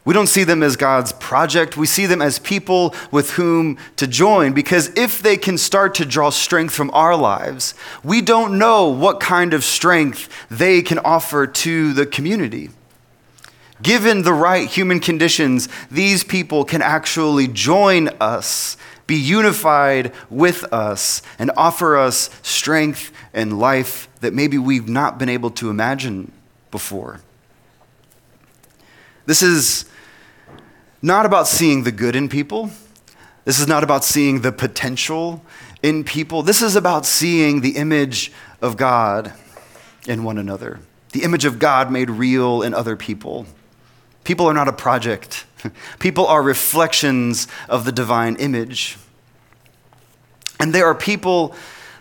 We 0.06 0.14
don't 0.14 0.28
see 0.28 0.44
them 0.44 0.62
as 0.62 0.76
God's 0.76 1.14
project. 1.14 1.78
We 1.78 1.88
see 1.88 2.06
them 2.06 2.22
as 2.22 2.38
people 2.40 2.94
with 3.12 3.32
whom 3.32 3.78
to 3.96 4.06
join 4.06 4.54
because 4.54 4.90
if 4.96 5.22
they 5.22 5.36
can 5.36 5.58
start 5.58 5.96
to 5.96 6.06
draw 6.06 6.30
strength 6.30 6.74
from 6.74 6.92
our 6.92 7.16
lives, 7.16 7.74
we 8.04 8.22
don't 8.22 8.58
know 8.58 8.88
what 8.88 9.20
kind 9.20 9.54
of 9.54 9.64
strength 9.64 10.30
they 10.50 10.82
can 10.82 11.00
offer 11.00 11.48
to 11.48 11.94
the 11.94 12.06
community. 12.06 12.70
Given 13.82 14.24
the 14.24 14.34
right 14.34 14.68
human 14.68 15.00
conditions, 15.00 15.70
these 15.90 16.24
people 16.24 16.66
can 16.66 16.82
actually 16.82 17.48
join 17.48 18.10
us 18.20 18.78
be 19.10 19.16
unified 19.16 20.14
with 20.30 20.72
us 20.72 21.24
and 21.40 21.50
offer 21.58 21.98
us 21.98 22.30
strength 22.44 23.12
and 23.34 23.60
life 23.60 24.08
that 24.22 24.36
maybe 24.36 24.60
we've 24.60 24.88
not 24.88 25.18
been 25.18 25.30
able 25.30 25.50
to 25.50 25.72
imagine 25.72 26.32
before. 26.70 27.20
This 29.26 29.42
is 29.42 29.86
not 31.02 31.26
about 31.26 31.48
seeing 31.48 31.86
the 31.86 31.92
good 31.92 32.16
in 32.16 32.30
people. 32.30 32.70
This 33.46 33.60
is 33.60 33.68
not 33.68 33.84
about 33.84 34.04
seeing 34.04 34.42
the 34.42 34.52
potential 34.52 35.44
in 35.82 36.04
people. 36.04 36.44
This 36.44 36.62
is 36.62 36.76
about 36.76 37.04
seeing 37.04 37.62
the 37.62 37.78
image 37.78 38.32
of 38.62 38.78
God 38.78 39.34
in 40.08 40.24
one 40.24 40.38
another, 40.38 40.82
the 41.14 41.24
image 41.24 41.46
of 41.46 41.58
God 41.58 41.92
made 41.92 42.12
real 42.12 42.62
in 42.62 42.76
other 42.76 42.96
people. 42.96 43.48
People 44.24 44.46
are 44.48 44.54
not 44.54 44.68
a 44.68 44.74
project. 44.74 45.46
People 46.00 46.26
are 46.28 46.42
reflections 46.42 47.48
of 47.68 47.86
the 47.86 47.92
divine 47.92 48.36
image. 48.38 48.98
And 50.60 50.74
there 50.74 50.86
are 50.86 50.96
people 50.96 51.56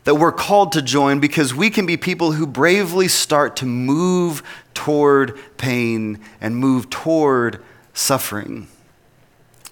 that 0.05 0.17
we're 0.17 0.33
called 0.33 0.73
to 0.73 0.83
join 0.83 1.21
because 1.21 1.55
we 1.55 1.71
can 1.71 1.87
be 1.87 1.97
people 1.97 2.33
who 2.33 2.47
bravely 2.47 3.09
start 3.09 3.57
to 3.57 3.67
move 3.67 4.43
toward 4.75 5.39
pain 5.59 6.19
and 6.41 6.57
move 6.57 6.91
toward 6.91 7.63
suffering. 7.95 8.69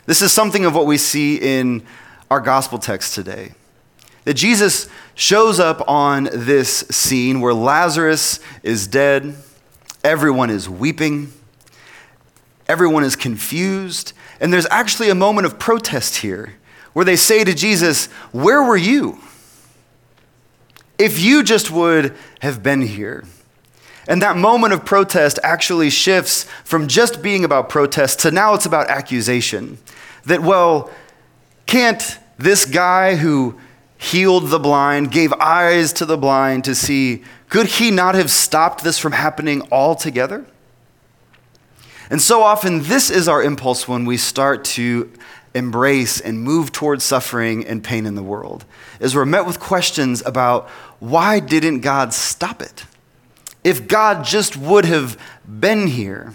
This 0.04 0.22
is 0.22 0.32
something 0.32 0.64
of 0.64 0.74
what 0.74 0.86
we 0.86 0.98
see 0.98 1.36
in 1.36 1.84
our 2.30 2.40
gospel 2.40 2.78
text 2.78 3.14
today. 3.14 3.54
That 4.24 4.34
Jesus 4.34 4.88
shows 5.14 5.58
up 5.58 5.88
on 5.88 6.28
this 6.32 6.80
scene 6.90 7.40
where 7.40 7.54
Lazarus 7.54 8.38
is 8.62 8.86
dead, 8.86 9.36
everyone 10.04 10.50
is 10.50 10.68
weeping, 10.68 11.32
Everyone 12.68 13.04
is 13.04 13.16
confused. 13.16 14.12
And 14.40 14.52
there's 14.52 14.66
actually 14.70 15.08
a 15.08 15.14
moment 15.14 15.46
of 15.46 15.58
protest 15.58 16.16
here 16.16 16.54
where 16.92 17.04
they 17.04 17.16
say 17.16 17.44
to 17.44 17.54
Jesus, 17.54 18.06
Where 18.32 18.62
were 18.62 18.76
you? 18.76 19.18
If 20.98 21.20
you 21.20 21.42
just 21.42 21.70
would 21.70 22.14
have 22.40 22.62
been 22.62 22.82
here. 22.82 23.24
And 24.08 24.22
that 24.22 24.36
moment 24.36 24.72
of 24.72 24.84
protest 24.84 25.38
actually 25.42 25.90
shifts 25.90 26.44
from 26.64 26.86
just 26.86 27.22
being 27.22 27.44
about 27.44 27.68
protest 27.68 28.20
to 28.20 28.30
now 28.30 28.54
it's 28.54 28.66
about 28.66 28.88
accusation. 28.88 29.78
That, 30.24 30.42
well, 30.42 30.90
can't 31.66 32.18
this 32.38 32.64
guy 32.64 33.16
who 33.16 33.58
healed 33.98 34.50
the 34.50 34.58
blind, 34.58 35.10
gave 35.10 35.32
eyes 35.34 35.92
to 35.94 36.06
the 36.06 36.16
blind 36.16 36.64
to 36.64 36.74
see, 36.74 37.24
could 37.48 37.66
he 37.66 37.90
not 37.90 38.14
have 38.14 38.30
stopped 38.30 38.84
this 38.84 38.98
from 38.98 39.12
happening 39.12 39.62
altogether? 39.72 40.46
And 42.10 42.22
so 42.22 42.42
often, 42.42 42.82
this 42.82 43.10
is 43.10 43.28
our 43.28 43.42
impulse 43.42 43.88
when 43.88 44.04
we 44.04 44.16
start 44.16 44.64
to 44.64 45.12
embrace 45.54 46.20
and 46.20 46.40
move 46.40 46.70
towards 46.70 47.02
suffering 47.02 47.66
and 47.66 47.82
pain 47.82 48.06
in 48.06 48.14
the 48.14 48.22
world, 48.22 48.64
is 49.00 49.14
we're 49.14 49.24
met 49.24 49.46
with 49.46 49.58
questions 49.58 50.22
about 50.26 50.68
why 51.00 51.40
didn't 51.40 51.80
God 51.80 52.12
stop 52.12 52.60
it? 52.60 52.84
If 53.64 53.88
God 53.88 54.24
just 54.24 54.56
would 54.56 54.84
have 54.84 55.18
been 55.48 55.86
here. 55.88 56.34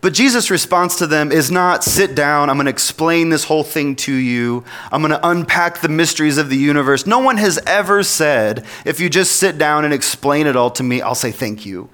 But 0.00 0.14
Jesus' 0.14 0.50
response 0.50 0.96
to 0.98 1.06
them 1.06 1.32
is 1.32 1.50
not 1.50 1.82
sit 1.82 2.14
down, 2.14 2.48
I'm 2.48 2.56
going 2.56 2.66
to 2.66 2.70
explain 2.70 3.30
this 3.30 3.44
whole 3.44 3.64
thing 3.64 3.96
to 3.96 4.12
you, 4.12 4.64
I'm 4.92 5.02
going 5.02 5.10
to 5.10 5.28
unpack 5.28 5.80
the 5.80 5.88
mysteries 5.88 6.38
of 6.38 6.50
the 6.50 6.56
universe. 6.56 7.04
No 7.04 7.18
one 7.18 7.36
has 7.36 7.58
ever 7.66 8.04
said, 8.04 8.64
if 8.84 9.00
you 9.00 9.10
just 9.10 9.36
sit 9.36 9.58
down 9.58 9.84
and 9.84 9.92
explain 9.92 10.46
it 10.46 10.54
all 10.54 10.70
to 10.70 10.84
me, 10.84 11.02
I'll 11.02 11.16
say 11.16 11.32
thank 11.32 11.66
you. 11.66 11.90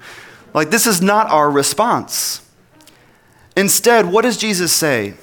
Like, 0.55 0.69
this 0.69 0.87
is 0.87 1.01
not 1.01 1.29
our 1.29 1.51
response. 1.51 2.41
Instead, 3.57 4.05
what 4.05 4.21
does 4.21 4.37
Jesus 4.37 4.71
say? 4.71 5.15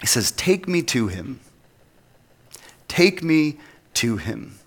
He 0.00 0.06
says, 0.06 0.30
Take 0.30 0.68
me 0.68 0.80
to 0.82 1.08
him. 1.08 1.40
Take 2.86 3.24
me 3.24 3.58
to 3.94 4.16
him. 4.16 4.60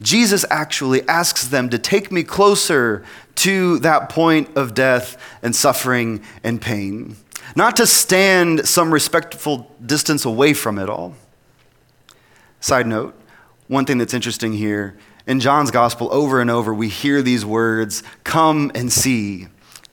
Jesus 0.00 0.46
actually 0.48 1.06
asks 1.06 1.48
them 1.48 1.68
to 1.68 1.78
take 1.78 2.10
me 2.10 2.22
closer 2.22 3.04
to 3.36 3.78
that 3.80 4.08
point 4.08 4.56
of 4.56 4.72
death 4.72 5.18
and 5.42 5.54
suffering 5.54 6.22
and 6.42 6.62
pain, 6.62 7.16
not 7.54 7.76
to 7.76 7.86
stand 7.86 8.66
some 8.66 8.90
respectful 8.90 9.70
distance 9.84 10.24
away 10.24 10.54
from 10.54 10.78
it 10.78 10.88
all. 10.88 11.14
Side 12.60 12.86
note, 12.86 13.14
one 13.68 13.84
thing 13.84 13.98
that's 13.98 14.14
interesting 14.14 14.54
here 14.54 14.96
in 15.26 15.40
John's 15.40 15.70
gospel, 15.70 16.08
over 16.12 16.40
and 16.40 16.50
over, 16.50 16.72
we 16.74 16.88
hear 16.88 17.22
these 17.22 17.44
words 17.44 18.02
come 18.24 18.70
and 18.74 18.92
see, 18.92 19.48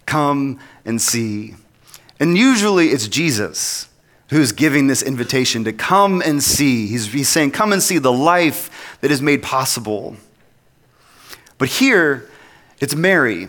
come 0.06 0.60
and 0.86 1.02
see. 1.02 1.56
And 2.20 2.38
usually 2.38 2.88
it's 2.88 3.08
Jesus 3.08 3.90
who's 4.30 4.52
giving 4.52 4.88
this 4.88 5.02
invitation 5.02 5.64
to 5.64 5.74
come 5.74 6.22
and 6.22 6.44
see. 6.44 6.88
He's, 6.88 7.12
he's 7.12 7.30
saying, 7.30 7.52
Come 7.52 7.72
and 7.72 7.82
see 7.82 7.98
the 7.98 8.12
life 8.12 8.98
that 9.02 9.12
is 9.12 9.22
made 9.22 9.42
possible. 9.42 10.16
But 11.58 11.70
here, 11.70 12.30
it's 12.80 12.96
Mary 12.96 13.48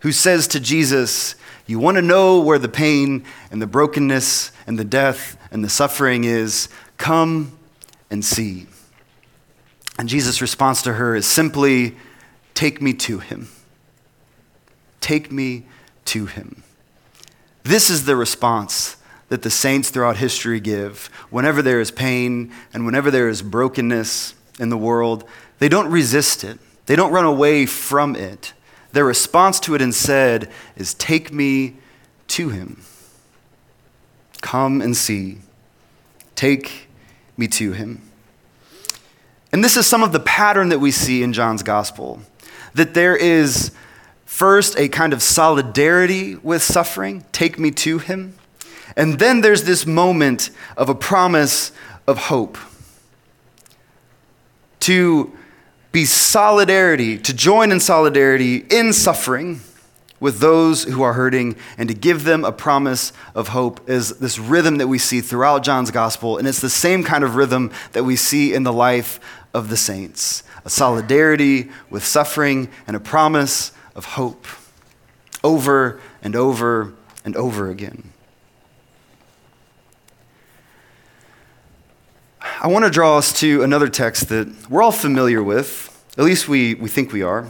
who 0.00 0.12
says 0.12 0.48
to 0.48 0.60
Jesus, 0.60 1.34
You 1.66 1.78
want 1.78 1.96
to 1.96 2.02
know 2.02 2.40
where 2.40 2.58
the 2.58 2.68
pain 2.68 3.24
and 3.50 3.60
the 3.60 3.66
brokenness 3.66 4.52
and 4.66 4.78
the 4.78 4.84
death 4.84 5.36
and 5.50 5.62
the 5.62 5.68
suffering 5.68 6.24
is? 6.24 6.68
Come 6.96 7.56
and 8.10 8.24
see. 8.24 8.66
And 9.98 10.08
Jesus' 10.08 10.40
response 10.40 10.80
to 10.82 10.94
her 10.94 11.16
is 11.16 11.26
simply, 11.26 11.96
Take 12.54 12.80
me 12.80 12.92
to 12.94 13.18
him. 13.18 13.48
Take 15.00 15.30
me 15.30 15.66
to 16.06 16.26
him. 16.26 16.62
This 17.62 17.90
is 17.90 18.04
the 18.04 18.16
response 18.16 18.96
that 19.28 19.42
the 19.42 19.50
saints 19.50 19.90
throughout 19.90 20.16
history 20.16 20.58
give 20.58 21.06
whenever 21.30 21.60
there 21.60 21.80
is 21.80 21.90
pain 21.90 22.52
and 22.72 22.86
whenever 22.86 23.10
there 23.10 23.28
is 23.28 23.42
brokenness 23.42 24.34
in 24.58 24.70
the 24.70 24.78
world. 24.78 25.24
They 25.58 25.68
don't 25.68 25.90
resist 25.90 26.44
it, 26.44 26.58
they 26.86 26.96
don't 26.96 27.12
run 27.12 27.24
away 27.24 27.66
from 27.66 28.16
it. 28.16 28.54
their 28.92 29.04
response 29.04 29.60
to 29.60 29.74
it 29.74 29.82
instead 29.82 30.50
is 30.76 30.94
take 30.94 31.30
me 31.32 31.76
to 32.28 32.48
him. 32.48 32.82
Come 34.40 34.80
and 34.80 34.96
see. 34.96 35.38
Take 36.34 36.88
me 37.36 37.48
to 37.48 37.72
him. 37.72 38.07
And 39.52 39.64
this 39.64 39.76
is 39.76 39.86
some 39.86 40.02
of 40.02 40.12
the 40.12 40.20
pattern 40.20 40.68
that 40.68 40.78
we 40.78 40.90
see 40.90 41.22
in 41.22 41.32
John's 41.32 41.62
gospel 41.62 42.20
that 42.74 42.94
there 42.94 43.16
is 43.16 43.72
first 44.24 44.78
a 44.78 44.88
kind 44.88 45.12
of 45.12 45.22
solidarity 45.22 46.36
with 46.36 46.62
suffering, 46.62 47.24
take 47.32 47.58
me 47.58 47.70
to 47.70 47.98
him. 47.98 48.34
And 48.96 49.18
then 49.18 49.40
there's 49.40 49.64
this 49.64 49.86
moment 49.86 50.50
of 50.76 50.88
a 50.88 50.94
promise 50.94 51.72
of 52.06 52.18
hope. 52.18 52.58
To 54.80 55.32
be 55.92 56.04
solidarity, 56.04 57.18
to 57.18 57.34
join 57.34 57.72
in 57.72 57.80
solidarity 57.80 58.64
in 58.70 58.92
suffering 58.92 59.60
with 60.20 60.40
those 60.40 60.84
who 60.84 61.02
are 61.02 61.12
hurting 61.12 61.56
and 61.76 61.88
to 61.88 61.94
give 61.94 62.24
them 62.24 62.44
a 62.44 62.52
promise 62.52 63.12
of 63.34 63.48
hope 63.48 63.88
is 63.88 64.18
this 64.18 64.38
rhythm 64.38 64.78
that 64.78 64.88
we 64.88 64.98
see 64.98 65.20
throughout 65.20 65.62
John's 65.62 65.90
gospel. 65.90 66.38
And 66.38 66.48
it's 66.48 66.60
the 66.60 66.70
same 66.70 67.04
kind 67.04 67.22
of 67.22 67.36
rhythm 67.36 67.70
that 67.92 68.04
we 68.04 68.16
see 68.16 68.52
in 68.52 68.64
the 68.64 68.72
life 68.72 69.20
of 69.54 69.68
the 69.68 69.76
saints 69.76 70.42
a 70.64 70.70
solidarity 70.70 71.70
with 71.88 72.04
suffering 72.04 72.68
and 72.86 72.94
a 72.94 73.00
promise 73.00 73.72
of 73.94 74.04
hope 74.04 74.46
over 75.42 76.00
and 76.22 76.36
over 76.36 76.92
and 77.24 77.34
over 77.36 77.70
again. 77.70 78.12
I 82.60 82.66
want 82.66 82.84
to 82.84 82.90
draw 82.90 83.16
us 83.16 83.32
to 83.40 83.62
another 83.62 83.88
text 83.88 84.28
that 84.28 84.48
we're 84.68 84.82
all 84.82 84.92
familiar 84.92 85.42
with, 85.42 86.04
at 86.18 86.24
least 86.24 86.48
we, 86.48 86.74
we 86.74 86.88
think 86.88 87.12
we 87.12 87.22
are. 87.22 87.46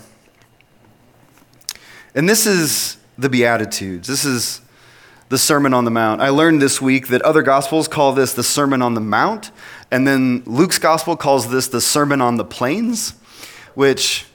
And 2.15 2.29
this 2.29 2.47
is 2.47 2.99
the 3.17 3.29
Beatitudes. 3.29 4.07
This 4.07 4.25
is 4.25 4.61
the 5.29 5.39
Sermon 5.39 5.75
on 5.75 5.85
the 5.85 5.91
Mount. 5.91 6.21
I 6.21 6.31
learned 6.31 6.63
this 6.63 6.81
week 6.81 7.09
that 7.09 7.23
other 7.23 7.43
Gospels 7.43 7.89
call 7.89 8.13
this 8.13 8.33
the 8.33 8.43
Sermon 8.43 8.81
on 8.83 8.95
the 8.95 9.01
Mount, 9.01 9.51
and 9.91 10.07
then 10.07 10.43
Luke's 10.45 10.79
Gospel 10.79 11.17
calls 11.17 11.51
this 11.51 11.69
the 11.69 11.81
Sermon 11.81 12.21
on 12.21 12.37
the 12.37 12.45
Plains, 12.45 13.13
which, 13.75 14.27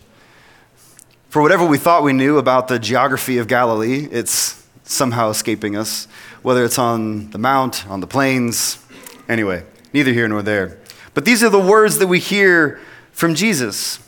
for 1.29 1.41
whatever 1.41 1.65
we 1.65 1.77
thought 1.77 2.03
we 2.03 2.13
knew 2.13 2.37
about 2.37 2.67
the 2.67 2.79
geography 2.79 3.37
of 3.37 3.47
Galilee, 3.47 4.07
it's 4.11 4.65
somehow 4.83 5.29
escaping 5.29 5.75
us, 5.75 6.07
whether 6.41 6.63
it's 6.63 6.79
on 6.79 7.29
the 7.31 7.37
Mount, 7.37 7.87
on 7.87 7.99
the 7.99 8.07
plains. 8.07 8.83
Anyway, 9.29 9.63
neither 9.93 10.11
here 10.11 10.27
nor 10.27 10.41
there. 10.41 10.79
But 11.13 11.25
these 11.25 11.43
are 11.43 11.49
the 11.49 11.59
words 11.59 11.99
that 11.99 12.07
we 12.07 12.19
hear 12.19 12.79
from 13.11 13.35
Jesus 13.35 13.99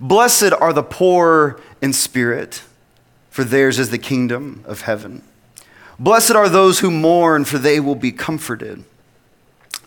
Blessed 0.00 0.52
are 0.60 0.72
the 0.72 0.82
poor 0.82 1.60
in 1.82 1.92
spirit, 1.92 2.62
for 3.30 3.42
theirs 3.42 3.78
is 3.78 3.90
the 3.90 3.98
kingdom 3.98 4.62
of 4.64 4.82
heaven. 4.82 5.22
Blessed 5.98 6.32
are 6.32 6.48
those 6.48 6.78
who 6.78 6.90
mourn, 6.90 7.44
for 7.44 7.58
they 7.58 7.80
will 7.80 7.96
be 7.96 8.12
comforted. 8.12 8.84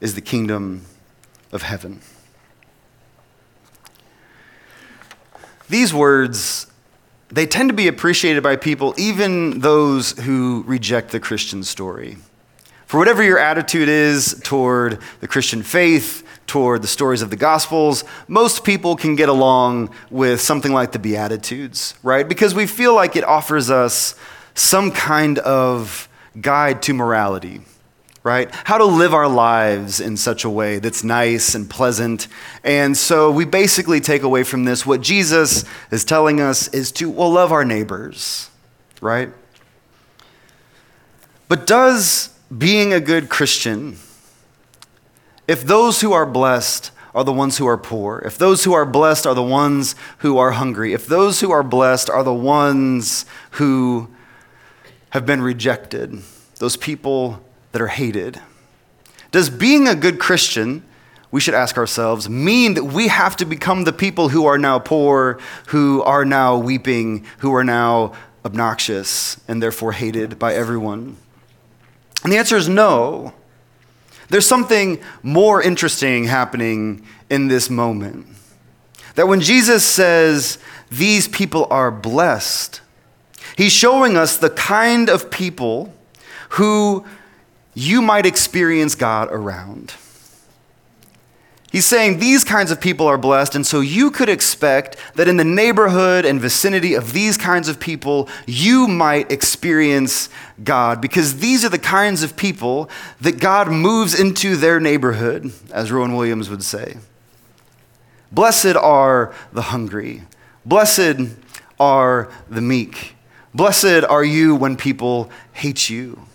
is 0.00 0.14
the 0.14 0.20
kingdom 0.20 0.84
of 1.52 1.62
heaven. 1.62 2.00
These 5.68 5.94
words, 5.94 6.66
they 7.28 7.46
tend 7.46 7.68
to 7.68 7.74
be 7.74 7.86
appreciated 7.86 8.42
by 8.42 8.56
people, 8.56 8.94
even 8.96 9.60
those 9.60 10.18
who 10.18 10.64
reject 10.66 11.12
the 11.12 11.20
Christian 11.20 11.62
story. 11.62 12.16
For 12.86 12.98
whatever 12.98 13.22
your 13.22 13.38
attitude 13.38 13.88
is 13.88 14.40
toward 14.42 14.98
the 15.20 15.28
Christian 15.28 15.62
faith, 15.62 16.26
toward 16.48 16.82
the 16.82 16.88
stories 16.88 17.22
of 17.22 17.30
the 17.30 17.36
Gospels, 17.36 18.02
most 18.26 18.64
people 18.64 18.96
can 18.96 19.14
get 19.14 19.28
along 19.28 19.90
with 20.10 20.40
something 20.40 20.72
like 20.72 20.90
the 20.90 20.98
Beatitudes, 20.98 21.94
right? 22.02 22.28
Because 22.28 22.52
we 22.52 22.66
feel 22.66 22.92
like 22.92 23.14
it 23.14 23.22
offers 23.22 23.70
us 23.70 24.16
some 24.54 24.90
kind 24.90 25.38
of 25.38 26.08
guide 26.40 26.82
to 26.82 26.92
morality, 26.92 27.60
right? 28.22 28.50
How 28.64 28.78
to 28.78 28.84
live 28.84 29.14
our 29.14 29.28
lives 29.28 30.00
in 30.00 30.16
such 30.16 30.44
a 30.44 30.50
way 30.50 30.78
that's 30.78 31.02
nice 31.02 31.54
and 31.54 31.68
pleasant. 31.68 32.28
And 32.62 32.96
so 32.96 33.30
we 33.30 33.44
basically 33.44 34.00
take 34.00 34.22
away 34.22 34.42
from 34.42 34.64
this 34.64 34.84
what 34.84 35.00
Jesus 35.00 35.64
is 35.90 36.04
telling 36.04 36.40
us 36.40 36.68
is 36.68 36.92
to, 36.92 37.10
well, 37.10 37.30
love 37.30 37.50
our 37.50 37.64
neighbors, 37.64 38.50
right? 39.00 39.30
But 41.48 41.66
does 41.66 42.30
being 42.56 42.92
a 42.92 43.00
good 43.00 43.28
Christian, 43.28 43.96
if 45.48 45.64
those 45.64 46.00
who 46.00 46.12
are 46.12 46.26
blessed 46.26 46.90
are 47.14 47.24
the 47.24 47.32
ones 47.32 47.58
who 47.58 47.66
are 47.66 47.78
poor, 47.78 48.22
if 48.24 48.38
those 48.38 48.64
who 48.64 48.72
are 48.72 48.84
blessed 48.84 49.26
are 49.26 49.34
the 49.34 49.42
ones 49.42 49.96
who 50.18 50.38
are 50.38 50.52
hungry, 50.52 50.92
if 50.92 51.06
those 51.06 51.40
who 51.40 51.50
are 51.50 51.62
blessed 51.62 52.08
are 52.10 52.22
the 52.22 52.34
ones 52.34 53.24
who 53.52 54.08
have 55.10 55.26
been 55.26 55.42
rejected, 55.42 56.18
those 56.58 56.76
people 56.76 57.42
that 57.72 57.80
are 57.80 57.88
hated. 57.88 58.40
Does 59.30 59.50
being 59.50 59.86
a 59.86 59.94
good 59.94 60.18
Christian, 60.18 60.82
we 61.30 61.40
should 61.40 61.54
ask 61.54 61.76
ourselves, 61.76 62.28
mean 62.28 62.74
that 62.74 62.84
we 62.84 63.08
have 63.08 63.36
to 63.36 63.44
become 63.44 63.84
the 63.84 63.92
people 63.92 64.30
who 64.30 64.46
are 64.46 64.58
now 64.58 64.78
poor, 64.78 65.38
who 65.68 66.02
are 66.02 66.24
now 66.24 66.56
weeping, 66.56 67.24
who 67.38 67.54
are 67.54 67.64
now 67.64 68.12
obnoxious, 68.44 69.38
and 69.46 69.62
therefore 69.62 69.92
hated 69.92 70.38
by 70.38 70.54
everyone? 70.54 71.16
And 72.24 72.32
the 72.32 72.38
answer 72.38 72.56
is 72.56 72.68
no. 72.68 73.32
There's 74.28 74.46
something 74.46 75.00
more 75.22 75.62
interesting 75.62 76.24
happening 76.24 77.06
in 77.28 77.48
this 77.48 77.70
moment. 77.70 78.26
That 79.14 79.28
when 79.28 79.40
Jesus 79.40 79.84
says, 79.84 80.58
These 80.90 81.28
people 81.28 81.66
are 81.70 81.90
blessed, 81.90 82.80
He's 83.56 83.72
showing 83.72 84.16
us 84.16 84.36
the 84.36 84.50
kind 84.50 85.08
of 85.08 85.30
people 85.30 85.94
who 86.50 87.04
you 87.80 88.02
might 88.02 88.26
experience 88.26 88.94
God 88.94 89.28
around. 89.30 89.94
He's 91.72 91.86
saying 91.86 92.18
these 92.18 92.42
kinds 92.42 92.72
of 92.72 92.80
people 92.80 93.06
are 93.06 93.16
blessed, 93.16 93.54
and 93.54 93.64
so 93.64 93.80
you 93.80 94.10
could 94.10 94.28
expect 94.28 94.96
that 95.14 95.28
in 95.28 95.36
the 95.36 95.44
neighborhood 95.44 96.24
and 96.24 96.40
vicinity 96.40 96.94
of 96.94 97.12
these 97.12 97.36
kinds 97.36 97.68
of 97.68 97.78
people, 97.78 98.28
you 98.44 98.88
might 98.88 99.30
experience 99.30 100.28
God, 100.64 101.00
because 101.00 101.38
these 101.38 101.64
are 101.64 101.68
the 101.68 101.78
kinds 101.78 102.24
of 102.24 102.36
people 102.36 102.90
that 103.20 103.38
God 103.38 103.68
moves 103.68 104.18
into 104.18 104.56
their 104.56 104.80
neighborhood, 104.80 105.52
as 105.72 105.92
Rowan 105.92 106.16
Williams 106.16 106.50
would 106.50 106.64
say. 106.64 106.96
Blessed 108.32 108.76
are 108.76 109.32
the 109.52 109.62
hungry, 109.62 110.24
blessed 110.66 111.36
are 111.78 112.30
the 112.48 112.60
meek. 112.60 113.14
Blessed 113.54 114.04
are 114.08 114.22
you 114.22 114.54
when 114.54 114.76
people 114.76 115.30
hate 115.52 115.88
you. 115.88 116.26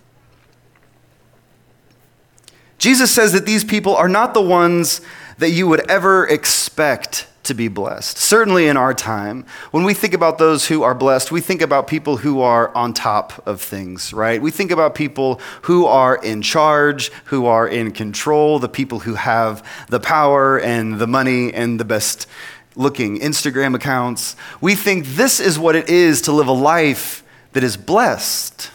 Jesus 2.77 3.11
says 3.11 3.33
that 3.33 3.45
these 3.45 3.63
people 3.63 3.95
are 3.95 4.09
not 4.09 4.33
the 4.33 4.41
ones 4.41 5.01
that 5.37 5.51
you 5.51 5.67
would 5.67 5.89
ever 5.89 6.25
expect 6.27 7.27
to 7.43 7.53
be 7.53 7.67
blessed. 7.67 8.17
Certainly 8.17 8.67
in 8.67 8.75
our 8.75 8.93
time, 8.93 9.45
when 9.71 9.83
we 9.83 9.93
think 9.93 10.13
about 10.13 10.37
those 10.37 10.67
who 10.67 10.83
are 10.83 10.95
blessed, 10.95 11.31
we 11.31 11.41
think 11.41 11.61
about 11.61 11.87
people 11.87 12.17
who 12.17 12.41
are 12.41 12.75
on 12.75 12.93
top 12.93 13.45
of 13.47 13.61
things, 13.61 14.13
right? 14.13 14.41
We 14.41 14.51
think 14.51 14.71
about 14.71 14.95
people 14.95 15.39
who 15.63 15.85
are 15.85 16.15
in 16.15 16.41
charge, 16.41 17.11
who 17.25 17.45
are 17.45 17.67
in 17.67 17.91
control, 17.91 18.59
the 18.59 18.69
people 18.69 18.99
who 18.99 19.13
have 19.15 19.65
the 19.89 19.99
power 19.99 20.59
and 20.59 20.99
the 20.99 21.07
money 21.07 21.53
and 21.53 21.79
the 21.79 21.85
best 21.85 22.27
looking 22.75 23.19
Instagram 23.19 23.75
accounts. 23.75 24.35
We 24.59 24.75
think 24.75 25.05
this 25.05 25.39
is 25.39 25.57
what 25.57 25.75
it 25.75 25.89
is 25.89 26.21
to 26.23 26.31
live 26.31 26.47
a 26.47 26.51
life 26.51 27.23
that 27.53 27.63
is 27.63 27.77
blessed. 27.77 28.71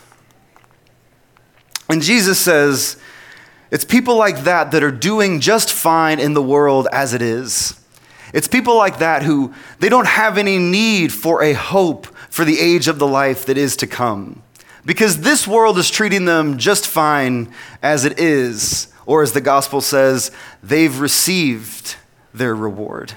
And 1.89 2.01
Jesus 2.01 2.39
says, 2.39 2.97
it's 3.71 3.85
people 3.85 4.17
like 4.17 4.45
that 4.45 4.73
that 4.73 4.83
are 4.83 4.91
doing 4.91 5.41
just 5.41 5.73
fine 5.73 6.19
in 6.19 6.35
the 6.35 6.43
world 6.43 6.89
as 6.93 7.15
it 7.15 7.23
is. 7.23 7.81
It's 8.33 8.49
people 8.49 8.77
like 8.77 8.99
that 8.99 9.23
who 9.23 9.55
they 9.79 9.89
don't 9.89 10.07
have 10.07 10.39
any 10.39 10.59
need 10.59 11.13
for 11.13 11.43
a 11.43 11.53
hope 11.53 12.07
for 12.29 12.45
the 12.45 12.59
age 12.61 12.89
of 12.89 12.99
the 12.99 13.07
life 13.07 13.47
that 13.47 13.59
is 13.59 13.77
to 13.77 13.87
come. 13.87 14.43
Because 14.85 15.21
this 15.21 15.47
world 15.47 15.79
is 15.79 15.91
treating 15.91 16.25
them 16.25 16.59
just 16.59 16.87
fine 16.87 17.53
as 17.83 18.05
it 18.05 18.19
is, 18.19 18.89
or 19.05 19.23
as 19.23 19.33
the 19.33 19.41
gospel 19.41 19.81
says, 19.81 20.31
they've 20.63 21.01
received 21.01 21.97
their 22.33 22.55
reward. 22.55 23.13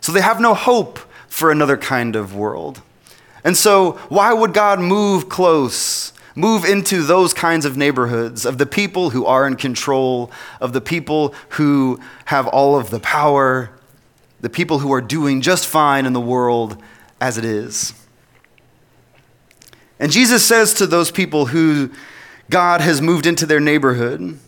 So 0.00 0.12
they 0.12 0.20
have 0.20 0.40
no 0.40 0.54
hope 0.54 0.98
for 1.28 1.50
another 1.50 1.76
kind 1.76 2.14
of 2.14 2.34
world. 2.34 2.82
And 3.42 3.56
so, 3.56 3.92
why 4.08 4.32
would 4.32 4.52
God 4.52 4.80
move 4.80 5.28
close, 5.28 6.12
move 6.36 6.64
into 6.64 7.02
those 7.02 7.34
kinds 7.34 7.64
of 7.64 7.76
neighborhoods 7.76 8.44
of 8.44 8.58
the 8.58 8.66
people 8.66 9.10
who 9.10 9.24
are 9.24 9.46
in 9.46 9.56
control, 9.56 10.30
of 10.60 10.72
the 10.72 10.80
people 10.80 11.34
who 11.50 11.98
have 12.26 12.46
all 12.46 12.78
of 12.78 12.90
the 12.90 13.00
power, 13.00 13.70
the 14.42 14.50
people 14.50 14.78
who 14.80 14.92
are 14.92 15.00
doing 15.00 15.40
just 15.40 15.66
fine 15.66 16.06
in 16.06 16.12
the 16.12 16.20
world 16.20 16.80
as 17.20 17.38
it 17.38 17.44
is? 17.44 17.94
And 19.98 20.12
Jesus 20.12 20.44
says 20.44 20.74
to 20.74 20.86
those 20.86 21.10
people 21.10 21.46
who 21.46 21.90
God 22.50 22.82
has 22.82 23.00
moved 23.00 23.26
into 23.26 23.46
their 23.46 23.60
neighborhood 23.60 24.38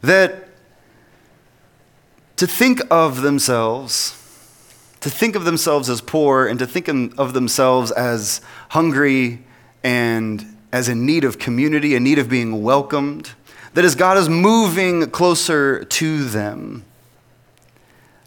that 0.00 0.48
to 2.36 2.46
think 2.46 2.80
of 2.90 3.20
themselves, 3.20 4.18
to 5.00 5.10
think 5.10 5.36
of 5.36 5.44
themselves 5.44 5.90
as 5.90 6.00
poor 6.00 6.46
and 6.46 6.58
to 6.58 6.66
think 6.66 6.88
of 6.88 7.34
themselves 7.34 7.90
as 7.92 8.40
hungry 8.70 9.44
and 9.84 10.51
as 10.72 10.88
in 10.88 11.04
need 11.04 11.22
of 11.22 11.38
community, 11.38 11.94
in 11.94 12.02
need 12.02 12.18
of 12.18 12.28
being 12.28 12.62
welcomed, 12.62 13.32
that 13.74 13.84
as 13.84 13.94
God 13.94 14.16
is 14.16 14.28
moving 14.28 15.10
closer 15.10 15.84
to 15.84 16.24
them, 16.24 16.84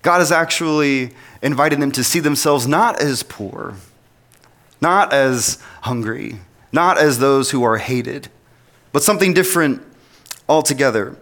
God 0.01 0.21
is 0.21 0.31
actually 0.31 1.11
inviting 1.41 1.79
them 1.79 1.91
to 1.93 2.03
see 2.03 2.19
themselves 2.19 2.67
not 2.67 3.01
as 3.01 3.23
poor, 3.23 3.73
not 4.79 5.11
as 5.11 5.57
hungry, 5.81 6.39
not 6.71 6.97
as 6.99 7.17
those 7.17 7.49
who 7.51 7.63
are 7.63 7.77
hated, 7.77 8.27
but 8.91 9.01
something 9.01 9.33
different 9.33 9.81
altogether. 10.47 11.17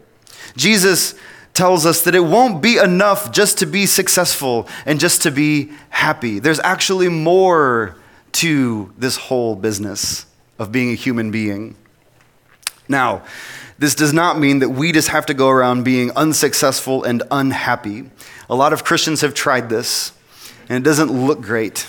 Jesus 0.57 1.15
tells 1.53 1.85
us 1.85 2.01
that 2.03 2.15
it 2.15 2.21
won't 2.21 2.61
be 2.61 2.77
enough 2.77 3.31
just 3.31 3.59
to 3.59 3.65
be 3.65 3.85
successful 3.85 4.67
and 4.85 4.99
just 4.99 5.21
to 5.21 5.31
be 5.31 5.71
happy. 5.89 6.39
There's 6.39 6.59
actually 6.59 7.09
more 7.09 7.95
to 8.33 8.91
this 8.97 9.15
whole 9.15 9.55
business 9.55 10.25
of 10.59 10.71
being 10.71 10.91
a 10.91 10.95
human 10.95 11.31
being. 11.31 11.75
Now, 12.87 13.23
this 13.79 13.95
does 13.95 14.13
not 14.13 14.39
mean 14.39 14.59
that 14.59 14.69
we 14.69 14.91
just 14.91 15.09
have 15.09 15.25
to 15.27 15.33
go 15.33 15.49
around 15.49 15.83
being 15.83 16.11
unsuccessful 16.15 17.03
and 17.03 17.23
unhappy. 17.31 18.09
A 18.49 18.55
lot 18.55 18.73
of 18.73 18.83
Christians 18.83 19.21
have 19.21 19.33
tried 19.33 19.69
this, 19.69 20.11
and 20.69 20.77
it 20.77 20.87
doesn't 20.87 21.11
look 21.11 21.41
great. 21.41 21.87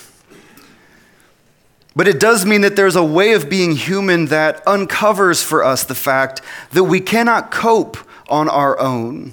But 1.96 2.08
it 2.08 2.18
does 2.18 2.44
mean 2.44 2.62
that 2.62 2.74
there's 2.74 2.96
a 2.96 3.04
way 3.04 3.32
of 3.32 3.48
being 3.48 3.72
human 3.72 4.26
that 4.26 4.66
uncovers 4.66 5.42
for 5.42 5.62
us 5.62 5.84
the 5.84 5.94
fact 5.94 6.40
that 6.72 6.84
we 6.84 7.00
cannot 7.00 7.50
cope 7.50 7.96
on 8.28 8.48
our 8.48 8.78
own 8.80 9.32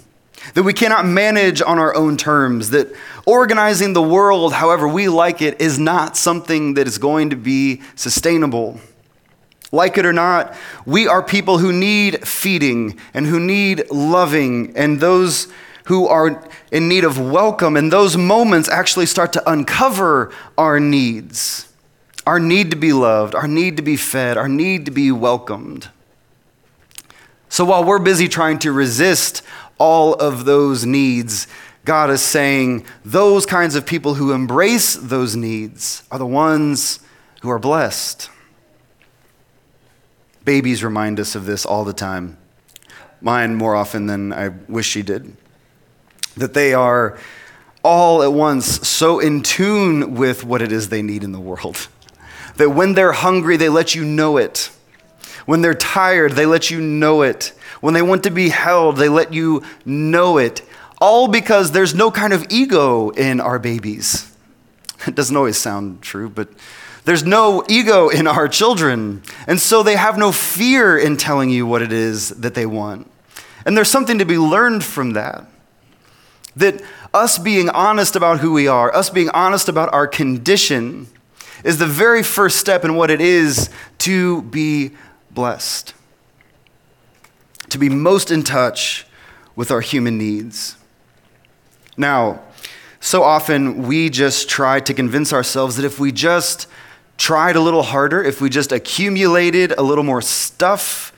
that 0.53 0.63
we 0.63 0.73
cannot 0.73 1.05
manage 1.05 1.61
on 1.61 1.77
our 1.79 1.95
own 1.95 2.17
terms, 2.17 2.71
that 2.71 2.93
organizing 3.25 3.93
the 3.93 4.01
world 4.01 4.53
however 4.53 4.87
we 4.87 5.07
like 5.07 5.41
it 5.41 5.61
is 5.61 5.77
not 5.77 6.17
something 6.17 6.73
that 6.73 6.87
is 6.87 6.97
going 6.97 7.29
to 7.29 7.35
be 7.35 7.81
sustainable. 7.95 8.79
Like 9.71 9.97
it 9.97 10.05
or 10.05 10.13
not, 10.13 10.55
we 10.85 11.07
are 11.07 11.23
people 11.23 11.59
who 11.59 11.71
need 11.71 12.27
feeding 12.27 12.99
and 13.13 13.25
who 13.25 13.39
need 13.39 13.89
loving, 13.89 14.75
and 14.75 14.99
those 14.99 15.47
who 15.85 16.07
are 16.07 16.49
in 16.71 16.87
need 16.87 17.03
of 17.03 17.19
welcome. 17.19 17.77
And 17.77 17.91
those 17.91 18.17
moments 18.17 18.69
actually 18.69 19.05
start 19.05 19.33
to 19.33 19.49
uncover 19.49 20.33
our 20.57 20.79
needs 20.79 21.67
our 22.25 22.39
need 22.39 22.71
to 22.71 22.77
be 22.77 22.93
loved, 22.93 23.35
our 23.35 23.47
need 23.47 23.77
to 23.77 23.83
be 23.83 23.97
fed, 23.97 24.37
our 24.37 24.47
need 24.47 24.85
to 24.85 24.91
be 24.91 25.11
welcomed. 25.11 25.89
So 27.49 27.65
while 27.65 27.83
we're 27.83 27.99
busy 27.99 28.27
trying 28.27 28.59
to 28.59 28.71
resist 28.71 29.41
all 29.77 30.13
of 30.13 30.45
those 30.45 30.85
needs, 30.85 31.47
God 31.83 32.09
is 32.11 32.21
saying 32.21 32.85
those 33.03 33.45
kinds 33.45 33.75
of 33.75 33.85
people 33.85 34.13
who 34.13 34.31
embrace 34.31 34.95
those 34.95 35.35
needs 35.35 36.03
are 36.11 36.19
the 36.19 36.25
ones 36.25 36.99
who 37.41 37.49
are 37.49 37.59
blessed. 37.59 38.29
Babies 40.43 40.83
remind 40.83 41.19
us 41.19 41.35
of 41.35 41.45
this 41.45 41.65
all 41.65 41.83
the 41.83 41.93
time. 41.93 42.37
Mine 43.21 43.55
more 43.55 43.75
often 43.75 44.07
than 44.07 44.33
I 44.33 44.49
wish 44.67 44.87
she 44.87 45.03
did. 45.03 45.35
That 46.35 46.53
they 46.53 46.73
are 46.73 47.17
all 47.83 48.23
at 48.23 48.33
once 48.33 48.87
so 48.87 49.19
in 49.19 49.41
tune 49.41 50.15
with 50.15 50.43
what 50.43 50.61
it 50.61 50.71
is 50.71 50.89
they 50.89 51.01
need 51.01 51.23
in 51.23 51.31
the 51.31 51.39
world. 51.39 51.87
That 52.57 52.71
when 52.71 52.95
they're 52.95 53.13
hungry, 53.13 53.55
they 53.55 53.69
let 53.69 53.95
you 53.95 54.03
know 54.03 54.35
it. 54.35 54.71
When 55.45 55.61
they're 55.61 55.73
tired, 55.73 56.33
they 56.33 56.45
let 56.45 56.69
you 56.69 56.81
know 56.81 57.21
it. 57.21 57.53
When 57.79 57.93
they 57.93 58.01
want 58.01 58.23
to 58.23 58.29
be 58.29 58.49
held, 58.49 58.97
they 58.97 59.07
let 59.07 59.33
you 59.33 59.63
know 59.85 60.37
it. 60.37 60.61
All 60.99 61.29
because 61.29 61.71
there's 61.71 61.95
no 61.95 62.11
kind 62.11 62.33
of 62.33 62.45
ego 62.49 63.09
in 63.09 63.39
our 63.39 63.57
babies. 63.57 64.27
It 65.07 65.15
doesn't 65.15 65.35
always 65.35 65.57
sound 65.57 66.03
true, 66.03 66.29
but 66.29 66.49
there's 67.05 67.23
no 67.23 67.63
ego 67.67 68.09
in 68.09 68.27
our 68.27 68.47
children. 68.47 69.23
And 69.47 69.59
so 69.59 69.83
they 69.83 69.95
have 69.95 70.17
no 70.17 70.31
fear 70.31 70.97
in 70.97 71.17
telling 71.17 71.49
you 71.49 71.65
what 71.65 71.81
it 71.81 71.91
is 71.91 72.29
that 72.29 72.53
they 72.53 72.65
want. 72.65 73.09
And 73.65 73.75
there's 73.75 73.89
something 73.89 74.17
to 74.19 74.25
be 74.25 74.37
learned 74.37 74.83
from 74.83 75.13
that. 75.13 75.45
That 76.55 76.81
us 77.13 77.37
being 77.37 77.69
honest 77.69 78.15
about 78.15 78.39
who 78.39 78.51
we 78.53 78.67
are, 78.67 78.93
us 78.93 79.09
being 79.09 79.29
honest 79.29 79.69
about 79.69 79.93
our 79.93 80.07
condition, 80.07 81.07
is 81.63 81.77
the 81.77 81.87
very 81.87 82.23
first 82.23 82.57
step 82.57 82.83
in 82.83 82.95
what 82.95 83.11
it 83.11 83.21
is 83.21 83.69
to 83.99 84.41
be 84.43 84.91
blessed 85.31 85.93
to 87.71 87.77
be 87.77 87.89
most 87.89 88.31
in 88.31 88.43
touch 88.43 89.05
with 89.55 89.71
our 89.71 89.81
human 89.81 90.17
needs. 90.17 90.75
Now, 91.97 92.41
so 92.99 93.23
often 93.23 93.83
we 93.87 94.09
just 94.09 94.49
try 94.49 94.79
to 94.81 94.93
convince 94.93 95.33
ourselves 95.33 95.77
that 95.77 95.85
if 95.85 95.97
we 95.97 96.11
just 96.11 96.67
tried 97.21 97.55
a 97.55 97.61
little 97.61 97.83
harder, 97.83 98.23
if 98.23 98.41
we 98.41 98.49
just 98.49 98.71
accumulated 98.71 99.71
a 99.77 99.83
little 99.83 100.03
more 100.03 100.23
stuff, 100.23 101.13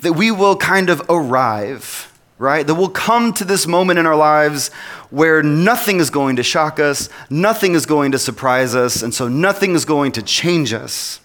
that 0.00 0.14
we 0.14 0.32
will 0.32 0.56
kind 0.56 0.90
of 0.90 1.00
arrive, 1.08 2.12
right? 2.38 2.66
That 2.66 2.74
we'll 2.74 2.88
come 2.88 3.32
to 3.34 3.44
this 3.44 3.64
moment 3.64 4.00
in 4.00 4.06
our 4.06 4.16
lives 4.16 4.72
where 5.10 5.40
nothing 5.40 6.00
is 6.00 6.10
going 6.10 6.34
to 6.36 6.42
shock 6.42 6.80
us, 6.80 7.08
nothing 7.30 7.74
is 7.74 7.86
going 7.86 8.10
to 8.12 8.18
surprise 8.18 8.74
us, 8.74 9.00
and 9.00 9.14
so 9.14 9.28
nothing 9.28 9.76
is 9.76 9.84
going 9.84 10.10
to 10.12 10.22
change 10.22 10.72
us. 10.72 11.20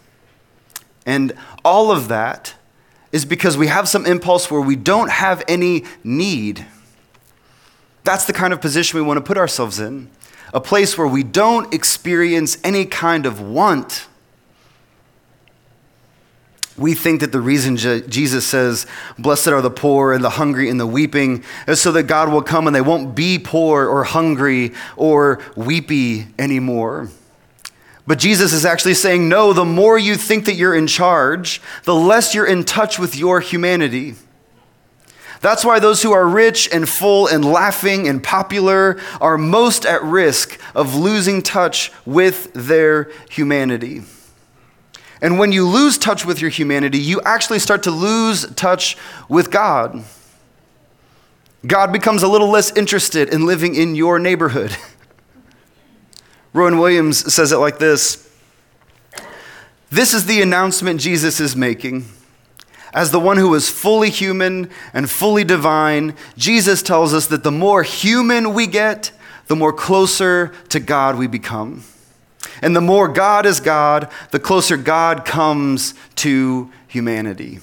And 1.07 1.33
all 1.65 1.91
of 1.91 2.07
that 2.09 2.53
is 3.11 3.25
because 3.25 3.57
we 3.57 3.65
have 3.65 3.89
some 3.89 4.05
impulse 4.05 4.51
where 4.51 4.61
we 4.61 4.75
don't 4.75 5.09
have 5.09 5.43
any 5.47 5.85
need. 6.03 6.67
That's 8.03 8.25
the 8.25 8.33
kind 8.33 8.53
of 8.53 8.61
position 8.61 8.99
we 8.99 9.05
want 9.05 9.17
to 9.17 9.23
put 9.23 9.39
ourselves 9.39 9.79
in 9.79 10.11
a 10.53 10.61
place 10.61 10.97
where 10.97 11.07
we 11.07 11.23
don't 11.23 11.73
experience 11.73 12.57
any 12.63 12.85
kind 12.85 13.25
of 13.25 13.41
want. 13.41 14.07
We 16.77 16.93
think 16.93 17.21
that 17.21 17.31
the 17.31 17.41
reason 17.41 17.75
Jesus 17.75 18.45
says, 18.45 18.85
Blessed 19.19 19.49
are 19.49 19.61
the 19.61 19.69
poor 19.69 20.13
and 20.13 20.23
the 20.23 20.31
hungry 20.31 20.69
and 20.69 20.79
the 20.79 20.87
weeping, 20.87 21.43
is 21.67 21.81
so 21.81 21.91
that 21.91 22.03
God 22.03 22.31
will 22.31 22.41
come 22.41 22.67
and 22.67 22.75
they 22.75 22.81
won't 22.81 23.15
be 23.15 23.37
poor 23.37 23.85
or 23.87 24.03
hungry 24.03 24.71
or 24.95 25.39
weepy 25.55 26.27
anymore. 26.39 27.09
But 28.05 28.19
Jesus 28.19 28.53
is 28.53 28.65
actually 28.65 28.95
saying, 28.95 29.29
no, 29.29 29.53
the 29.53 29.65
more 29.65 29.97
you 29.97 30.15
think 30.15 30.45
that 30.45 30.55
you're 30.55 30.75
in 30.75 30.87
charge, 30.87 31.61
the 31.85 31.95
less 31.95 32.35
you're 32.35 32.45
in 32.45 32.65
touch 32.65 32.99
with 32.99 33.15
your 33.15 33.39
humanity. 33.39 34.15
That's 35.43 35.65
why 35.65 35.79
those 35.79 36.01
who 36.01 36.13
are 36.13 36.25
rich 36.25 36.69
and 36.71 36.87
full 36.87 37.27
and 37.27 37.43
laughing 37.43 38.07
and 38.07 38.23
popular 38.23 38.97
are 39.19 39.37
most 39.37 39.85
at 39.85 40.01
risk 40.01 40.57
of 40.73 40.95
losing 40.95 41.41
touch 41.41 41.91
with 42.05 42.53
their 42.53 43.11
humanity. 43.29 44.03
And 45.21 45.37
when 45.37 45.51
you 45.51 45.67
lose 45.67 45.97
touch 45.97 46.25
with 46.25 46.39
your 46.39 46.49
humanity, 46.49 46.97
you 46.97 47.19
actually 47.25 47.59
start 47.59 47.83
to 47.83 47.91
lose 47.91 48.49
touch 48.53 48.95
with 49.27 49.51
God. 49.51 50.05
God 51.67 51.91
becomes 51.91 52.23
a 52.23 52.29
little 52.29 52.49
less 52.49 52.71
interested 52.77 53.27
in 53.27 53.45
living 53.45 53.75
in 53.75 53.95
your 53.95 54.19
neighborhood. 54.19 54.73
Rowan 56.53 56.77
Williams 56.77 57.33
says 57.33 57.51
it 57.51 57.57
like 57.57 57.79
this 57.79 58.33
This 59.91 60.13
is 60.13 60.25
the 60.25 60.41
announcement 60.41 61.01
Jesus 61.01 61.41
is 61.41 61.53
making. 61.53 62.05
As 62.93 63.09
the 63.09 63.19
one 63.19 63.37
who 63.37 63.53
is 63.55 63.69
fully 63.69 64.09
human 64.09 64.69
and 64.93 65.09
fully 65.09 65.43
divine, 65.43 66.15
Jesus 66.37 66.83
tells 66.83 67.13
us 67.13 67.27
that 67.27 67.43
the 67.43 67.51
more 67.51 67.81
human 67.81 68.53
we 68.53 68.67
get, 68.67 69.11
the 69.47 69.55
more 69.55 69.73
closer 69.73 70.53
to 70.69 70.79
God 70.79 71.17
we 71.17 71.27
become. 71.27 71.83
And 72.61 72.75
the 72.75 72.81
more 72.81 73.07
God 73.07 73.45
is 73.45 73.59
God, 73.59 74.09
the 74.31 74.39
closer 74.39 74.77
God 74.77 75.25
comes 75.25 75.95
to 76.17 76.71
humanity. 76.87 77.59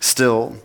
Still, 0.00 0.56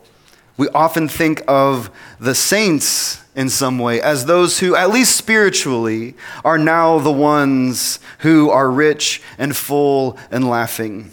we 0.55 0.67
often 0.69 1.08
think 1.08 1.41
of 1.47 1.89
the 2.19 2.36
saints 2.36 3.23
in 3.36 3.49
some 3.49 3.79
way 3.79 4.01
as 4.01 4.25
those 4.25 4.60
who, 4.60 4.75
at 4.75 4.89
least 4.89 5.15
spiritually, 5.15 6.15
are 6.43 6.58
now 6.58 6.99
the 6.99 7.12
ones 7.12 7.99
who 8.19 8.49
are 8.49 8.69
rich 8.69 9.21
and 9.38 9.55
full 9.55 10.17
and 10.29 10.47
laughing. 10.47 11.12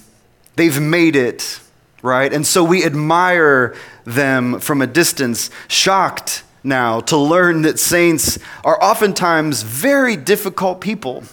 They've 0.57 0.81
made 0.81 1.17
it, 1.17 1.61
right? 2.03 2.33
And 2.33 2.47
so 2.47 2.65
we 2.65 2.85
admire 2.85 3.75
them 4.05 4.61
from 4.61 4.83
a 4.83 4.87
distance, 4.87 5.51
shocked 5.69 6.43
now 6.65 7.01
to 7.01 7.17
learn 7.17 7.63
that 7.63 7.79
saints 7.79 8.39
are 8.65 8.83
oftentimes 8.83 9.63
very 9.63 10.17
difficult 10.17 10.81
people. 10.81 11.25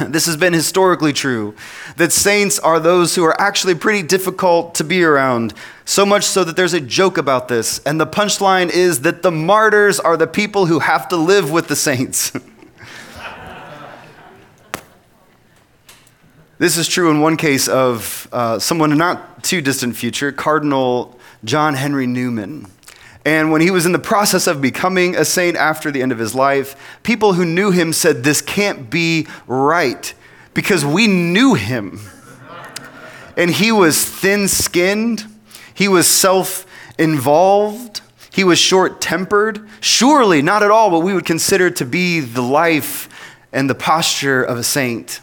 This 0.08 0.26
has 0.26 0.36
been 0.36 0.52
historically 0.52 1.12
true 1.12 1.54
that 1.96 2.12
saints 2.12 2.58
are 2.58 2.80
those 2.80 3.14
who 3.14 3.24
are 3.24 3.40
actually 3.40 3.76
pretty 3.76 4.02
difficult 4.02 4.74
to 4.76 4.84
be 4.84 5.04
around. 5.04 5.54
So 5.84 6.04
much 6.04 6.24
so 6.24 6.42
that 6.42 6.56
there's 6.56 6.72
a 6.72 6.80
joke 6.80 7.16
about 7.16 7.46
this. 7.46 7.78
And 7.80 8.00
the 8.00 8.06
punchline 8.06 8.70
is 8.70 9.02
that 9.02 9.22
the 9.22 9.30
martyrs 9.30 10.00
are 10.00 10.16
the 10.16 10.26
people 10.26 10.66
who 10.66 10.80
have 10.80 11.08
to 11.08 11.16
live 11.16 11.52
with 11.52 11.68
the 11.68 11.76
saints. 11.76 12.32
this 16.58 16.76
is 16.76 16.86
true 16.86 17.10
in 17.10 17.20
one 17.20 17.36
case 17.36 17.68
of 17.68 18.28
uh, 18.32 18.58
someone 18.58 18.92
in 18.92 18.98
not 18.98 19.42
too 19.42 19.60
distant 19.60 19.96
future, 19.96 20.30
Cardinal 20.30 21.18
John 21.44 21.74
Henry 21.74 22.06
Newman. 22.06 22.66
And 23.24 23.50
when 23.50 23.60
he 23.60 23.70
was 23.70 23.86
in 23.86 23.92
the 23.92 23.98
process 23.98 24.46
of 24.46 24.60
becoming 24.60 25.16
a 25.16 25.24
saint 25.24 25.56
after 25.56 25.90
the 25.90 26.02
end 26.02 26.12
of 26.12 26.18
his 26.18 26.34
life, 26.34 27.00
people 27.02 27.32
who 27.32 27.44
knew 27.44 27.70
him 27.70 27.92
said, 27.92 28.22
This 28.22 28.40
can't 28.40 28.90
be 28.90 29.26
right 29.46 30.12
because 30.52 30.84
we 30.84 31.06
knew 31.06 31.54
him. 31.54 32.00
And 33.36 33.50
he 33.50 33.72
was 33.72 34.04
thin 34.04 34.46
skinned, 34.46 35.24
he 35.74 35.88
was 35.88 36.06
self 36.06 36.66
involved, 36.98 38.02
he 38.30 38.44
was 38.44 38.58
short 38.58 39.00
tempered. 39.00 39.66
Surely 39.80 40.42
not 40.42 40.62
at 40.62 40.70
all 40.70 40.90
what 40.90 41.02
we 41.02 41.14
would 41.14 41.26
consider 41.26 41.70
to 41.70 41.84
be 41.84 42.20
the 42.20 42.42
life 42.42 43.08
and 43.52 43.68
the 43.68 43.74
posture 43.74 44.42
of 44.42 44.58
a 44.58 44.64
saint. 44.64 45.20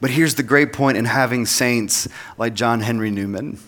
But 0.00 0.10
here's 0.10 0.34
the 0.34 0.42
great 0.42 0.72
point 0.72 0.96
in 0.98 1.06
having 1.06 1.46
saints 1.46 2.06
like 2.36 2.54
John 2.54 2.80
Henry 2.80 3.10
Newman 3.10 3.58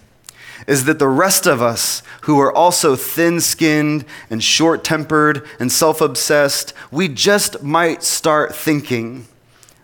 is 0.66 0.84
that 0.84 0.98
the 0.98 1.08
rest 1.08 1.46
of 1.46 1.62
us 1.62 2.02
who 2.22 2.40
are 2.40 2.52
also 2.52 2.96
thin 2.96 3.40
skinned 3.40 4.04
and 4.28 4.42
short 4.42 4.84
tempered 4.84 5.46
and 5.60 5.70
self 5.70 6.00
obsessed, 6.00 6.72
we 6.90 7.08
just 7.08 7.62
might 7.62 8.02
start 8.02 8.54
thinking 8.54 9.26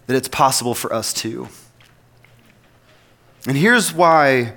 that 0.07 0.17
it's 0.17 0.29
possible 0.29 0.75
for 0.75 0.93
us 0.93 1.13
too. 1.13 1.49
And 3.47 3.57
here's 3.57 3.93
why 3.93 4.55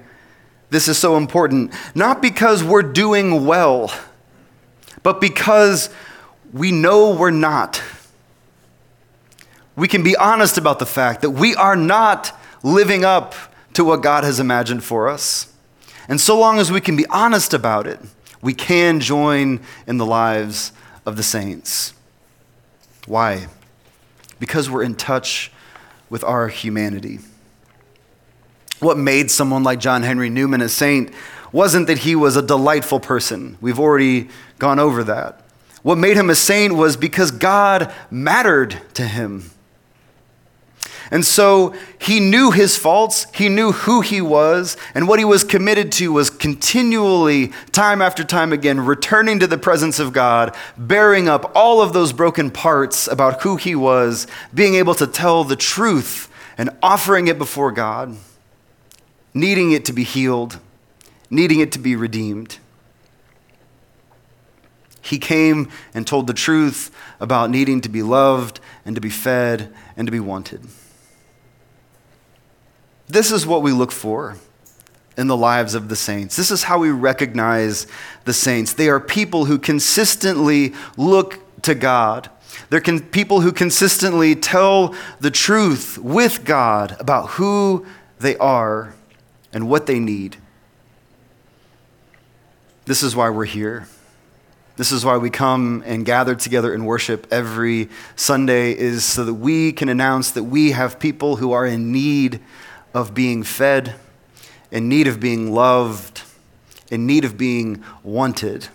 this 0.70 0.88
is 0.88 0.98
so 0.98 1.18
important 1.18 1.74
not 1.96 2.22
because 2.22 2.64
we're 2.64 2.84
doing 2.84 3.46
well, 3.46 3.94
but 5.04 5.22
because 5.22 5.90
we 6.52 6.72
know 6.72 7.16
we're 7.16 7.32
not. 7.32 7.82
We 9.78 9.88
can 9.88 10.04
be 10.04 10.18
honest 10.18 10.58
about 10.58 10.80
the 10.80 10.86
fact 10.88 11.22
that 11.22 11.30
we 11.30 11.56
are 11.56 11.76
not 11.76 12.38
living 12.64 13.06
up 13.06 13.36
to 13.74 13.86
what 13.86 14.02
God 14.02 14.24
has 14.24 14.40
imagined 14.40 14.84
for 14.84 15.08
us. 15.08 15.54
And 16.10 16.20
so 16.20 16.38
long 16.38 16.58
as 16.58 16.72
we 16.72 16.82
can 16.82 16.96
be 16.96 17.06
honest 17.06 17.54
about 17.54 17.86
it, 17.86 18.00
we 18.42 18.56
can 18.56 19.00
join 19.00 19.62
in 19.86 19.98
the 19.98 20.06
lives 20.06 20.72
of 21.06 21.16
the 21.16 21.22
saints. 21.22 21.94
Why? 23.06 23.48
Because 24.40 24.68
we're 24.68 24.84
in 24.84 24.96
touch 24.96 25.52
with 26.10 26.24
our 26.24 26.48
humanity. 26.48 27.20
What 28.80 28.98
made 28.98 29.30
someone 29.30 29.64
like 29.64 29.80
John 29.80 30.02
Henry 30.02 30.30
Newman 30.30 30.62
a 30.62 30.70
saint 30.70 31.12
wasn't 31.52 31.86
that 31.88 32.00
he 32.00 32.16
was 32.16 32.36
a 32.36 32.42
delightful 32.42 33.00
person. 33.00 33.58
We've 33.62 33.80
already 33.80 34.30
gone 34.58 34.80
over 34.80 35.04
that. 35.04 35.42
What 35.84 36.00
made 36.00 36.18
him 36.18 36.32
a 36.32 36.36
saint 36.36 36.74
was 36.74 36.98
because 36.98 37.30
God 37.30 37.94
mattered 38.10 38.82
to 38.96 39.04
him. 39.04 39.52
And 41.10 41.26
so 41.26 41.74
he 42.00 42.20
knew 42.20 42.52
his 42.52 42.78
faults, 42.78 43.28
he 43.34 43.50
knew 43.50 43.72
who 43.72 44.02
he 44.02 44.22
was, 44.22 44.76
and 44.94 45.08
what 45.08 45.20
he 45.20 45.26
was 45.26 45.44
committed 45.44 45.92
to 45.94 46.12
was 46.12 46.30
continually, 46.30 47.54
time 47.72 48.02
after 48.02 48.24
time 48.24 48.52
again, 48.52 48.80
returning 48.82 49.40
to 49.40 49.48
the 49.48 49.58
presence 49.58 50.00
of 50.00 50.14
God, 50.14 50.56
bearing 50.78 51.30
up 51.30 51.52
all 51.56 51.82
of 51.82 51.94
those 51.94 52.12
broken 52.12 52.52
parts 52.52 53.08
about 53.08 53.44
who 53.44 53.56
he 53.56 53.76
was, 53.76 54.28
being 54.54 54.76
able 54.76 54.96
to 54.96 55.08
tell 55.08 55.44
the 55.44 55.56
truth 55.56 56.30
and 56.58 56.70
offering 56.84 57.28
it 57.28 57.38
before 57.38 57.72
God, 57.72 58.18
needing 59.34 59.72
it 59.72 59.86
to 59.86 59.94
be 59.94 60.04
healed, 60.04 60.60
needing 61.30 61.60
it 61.60 61.72
to 61.74 61.80
be 61.80 61.96
redeemed. 61.96 62.58
He 65.02 65.20
came 65.20 65.70
and 65.94 66.06
told 66.06 66.28
the 66.28 66.34
truth 66.34 66.92
about 67.22 67.50
needing 67.50 67.80
to 67.80 67.88
be 67.88 68.04
loved 68.04 68.60
and 68.84 68.94
to 68.96 69.02
be 69.02 69.10
fed 69.10 69.74
and 69.96 70.06
to 70.06 70.12
be 70.12 70.20
wanted. 70.20 70.68
This 73.08 73.32
is 73.32 73.48
what 73.48 73.62
we 73.62 73.72
look 73.72 73.92
for 73.92 74.36
in 75.18 75.28
the 75.28 75.38
lives 75.38 75.74
of 75.74 75.90
the 75.90 75.96
saints. 75.96 76.36
This 76.36 76.52
is 76.52 76.64
how 76.64 76.80
we 76.80 76.92
recognize 76.92 77.88
the 78.26 78.34
saints. 78.34 78.74
They 78.74 78.90
are 78.90 79.00
people 79.00 79.46
who 79.46 79.58
consistently 79.58 80.74
look 80.96 81.40
to 81.64 81.74
God. 81.74 82.30
They're 82.70 82.82
con- 82.82 83.00
people 83.00 83.42
who 83.42 83.52
consistently 83.52 84.36
tell 84.36 84.94
the 85.20 85.32
truth 85.32 85.98
with 85.98 86.46
God 86.46 86.96
about 87.00 87.32
who 87.32 87.86
they 88.20 88.38
are 88.38 88.94
and 89.54 89.70
what 89.70 89.86
they 89.86 90.00
need. 90.00 90.38
This 92.86 93.04
is 93.04 93.16
why 93.16 93.30
we're 93.30 93.46
here. 93.46 93.88
This 94.76 94.92
is 94.92 95.04
why 95.04 95.18
we 95.18 95.32
come 95.32 95.84
and 95.88 96.06
gather 96.06 96.36
together 96.36 96.74
and 96.74 96.86
worship 96.86 97.26
every 97.32 97.90
Sunday 98.16 98.78
is 98.78 99.04
so 99.04 99.26
that 99.26 99.34
we 99.34 99.72
can 99.72 99.90
announce 99.90 100.32
that 100.32 100.44
we 100.44 100.72
have 100.72 101.00
people 101.00 101.38
who 101.38 101.52
are 101.52 101.66
in 101.66 101.92
need 101.92 102.40
of 102.98 103.14
being 103.14 103.44
fed, 103.44 103.94
in 104.72 104.90
need 104.90 105.06
of 105.06 105.20
being 105.20 105.54
loved, 105.54 106.24
in 106.90 107.06
need 107.06 107.24
of 107.24 107.38
being 107.38 107.84
wanted, 108.02 108.68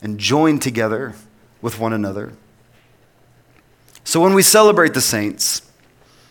and 0.00 0.16
joined 0.16 0.62
together 0.62 1.14
with 1.60 1.80
one 1.80 1.92
another. 1.92 2.32
So 4.04 4.20
when 4.20 4.32
we 4.32 4.42
celebrate 4.42 4.94
the 4.94 5.00
saints, 5.00 5.62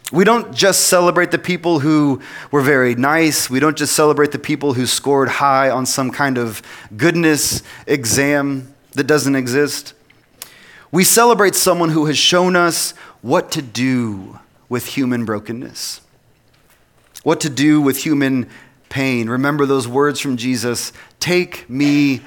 we 0.10 0.24
don't 0.24 0.56
just 0.56 0.88
celebrate 0.88 1.32
the 1.32 1.38
people 1.38 1.80
who 1.80 2.22
were 2.50 2.62
very 2.62 2.96
nice. 2.96 3.50
We 3.50 3.60
don't 3.60 3.76
just 3.76 3.94
celebrate 3.94 4.32
the 4.32 4.40
people 4.40 4.74
who 4.76 4.86
scored 4.86 5.28
high 5.28 5.70
on 5.70 5.86
some 5.86 6.12
kind 6.12 6.38
of 6.38 6.62
goodness 6.96 7.62
exam 7.86 8.74
that 8.94 9.04
doesn't 9.04 9.36
exist. 9.36 9.94
We 10.94 11.04
celebrate 11.04 11.56
someone 11.56 11.90
who 11.90 12.06
has 12.06 12.18
shown 12.18 12.56
us 12.56 12.92
what 13.22 13.52
to 13.52 13.62
do 13.62 14.40
with 14.70 14.86
human 14.86 15.26
brokenness 15.26 16.00
what 17.24 17.42
to 17.42 17.50
do 17.50 17.82
with 17.82 18.04
human 18.04 18.50
pain. 18.90 19.30
Remember 19.30 19.66
those 19.66 19.88
words 19.88 20.20
from 20.20 20.38
Jesus 20.38 20.94
take 21.20 21.70
me 21.70 22.22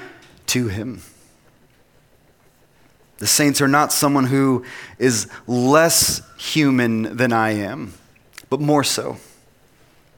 to 0.47 0.69
him. 0.69 1.03
The 3.19 3.27
saints 3.27 3.61
are 3.61 3.69
not 3.69 3.93
someone 3.93 4.27
who 4.27 4.65
is 4.99 5.29
less 5.47 6.21
human 6.39 7.17
than 7.17 7.33
I 7.33 7.51
am, 7.51 7.95
but 8.51 8.61
more 8.61 8.85
so. 8.85 9.17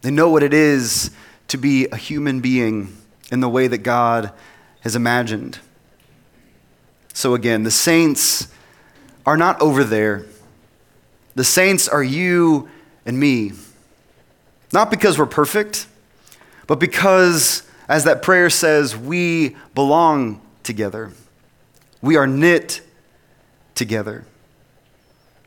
They 0.02 0.10
know 0.10 0.30
what 0.30 0.42
it 0.42 0.54
is 0.54 1.10
to 1.48 1.58
be 1.58 1.86
a 1.88 1.96
human 1.96 2.40
being 2.40 2.96
in 3.30 3.40
the 3.40 3.48
way 3.48 3.66
that 3.68 3.78
God 3.78 4.32
has 4.80 4.96
imagined. 4.96 5.58
So, 7.12 7.34
again, 7.34 7.62
the 7.62 7.70
saints 7.70 8.48
are 9.26 9.36
not 9.36 9.60
over 9.60 9.84
there. 9.84 10.24
The 11.34 11.44
saints 11.44 11.88
are 11.88 12.02
you 12.02 12.68
and 13.04 13.18
me. 13.18 13.52
Not 14.72 14.90
because 14.90 15.18
we're 15.18 15.26
perfect, 15.26 15.86
but 16.66 16.78
because, 16.78 17.62
as 17.88 18.04
that 18.04 18.22
prayer 18.22 18.50
says, 18.50 18.96
we 18.96 19.56
belong 19.74 20.40
together. 20.62 21.12
We 22.02 22.16
are 22.16 22.26
knit 22.26 22.82
together. 23.74 24.24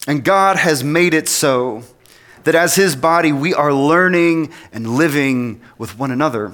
And 0.08 0.24
God 0.24 0.58
has 0.58 0.84
made 0.84 1.14
it 1.14 1.28
so 1.30 1.84
that 2.44 2.56
as 2.56 2.76
His 2.76 2.96
body, 2.96 3.32
we 3.32 3.54
are 3.54 3.72
learning 3.72 4.52
and 4.74 4.98
living 4.98 5.62
with 5.78 6.00
one 6.00 6.10
another. 6.10 6.54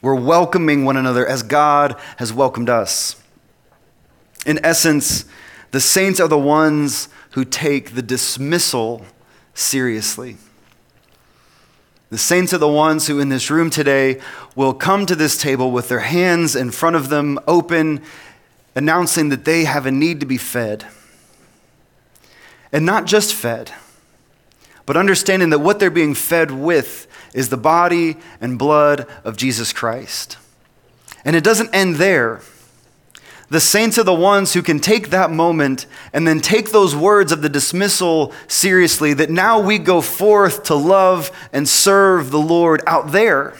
We're 0.00 0.14
welcoming 0.14 0.84
one 0.84 0.96
another 0.96 1.26
as 1.26 1.42
God 1.42 1.96
has 2.16 2.32
welcomed 2.32 2.70
us. 2.70 3.22
In 4.46 4.58
essence, 4.64 5.26
the 5.72 5.80
saints 5.80 6.20
are 6.20 6.28
the 6.28 6.38
ones 6.38 7.08
who 7.32 7.44
take 7.44 7.94
the 7.94 8.02
dismissal 8.02 9.04
seriously. 9.52 10.38
The 12.10 12.18
saints 12.18 12.54
are 12.54 12.58
the 12.58 12.68
ones 12.68 13.06
who 13.06 13.20
in 13.20 13.28
this 13.28 13.50
room 13.50 13.68
today 13.68 14.20
will 14.54 14.72
come 14.72 15.04
to 15.06 15.14
this 15.14 15.40
table 15.40 15.70
with 15.70 15.88
their 15.88 15.98
hands 16.00 16.56
in 16.56 16.70
front 16.70 16.96
of 16.96 17.10
them 17.10 17.38
open, 17.46 18.02
announcing 18.74 19.28
that 19.28 19.44
they 19.44 19.64
have 19.64 19.84
a 19.84 19.90
need 19.90 20.20
to 20.20 20.26
be 20.26 20.38
fed. 20.38 20.86
And 22.72 22.86
not 22.86 23.06
just 23.06 23.34
fed, 23.34 23.72
but 24.86 24.96
understanding 24.96 25.50
that 25.50 25.58
what 25.58 25.80
they're 25.80 25.90
being 25.90 26.14
fed 26.14 26.50
with 26.50 27.06
is 27.34 27.50
the 27.50 27.58
body 27.58 28.16
and 28.40 28.58
blood 28.58 29.06
of 29.22 29.36
Jesus 29.36 29.72
Christ. 29.72 30.38
And 31.26 31.36
it 31.36 31.44
doesn't 31.44 31.74
end 31.74 31.96
there. 31.96 32.40
The 33.50 33.60
saints 33.60 33.98
are 33.98 34.04
the 34.04 34.12
ones 34.12 34.52
who 34.52 34.62
can 34.62 34.78
take 34.78 35.08
that 35.10 35.30
moment 35.30 35.86
and 36.12 36.28
then 36.28 36.40
take 36.40 36.70
those 36.70 36.94
words 36.94 37.32
of 37.32 37.40
the 37.40 37.48
dismissal 37.48 38.32
seriously 38.46 39.14
that 39.14 39.30
now 39.30 39.58
we 39.58 39.78
go 39.78 40.02
forth 40.02 40.64
to 40.64 40.74
love 40.74 41.30
and 41.52 41.66
serve 41.66 42.30
the 42.30 42.40
Lord 42.40 42.82
out 42.86 43.12
there. 43.12 43.54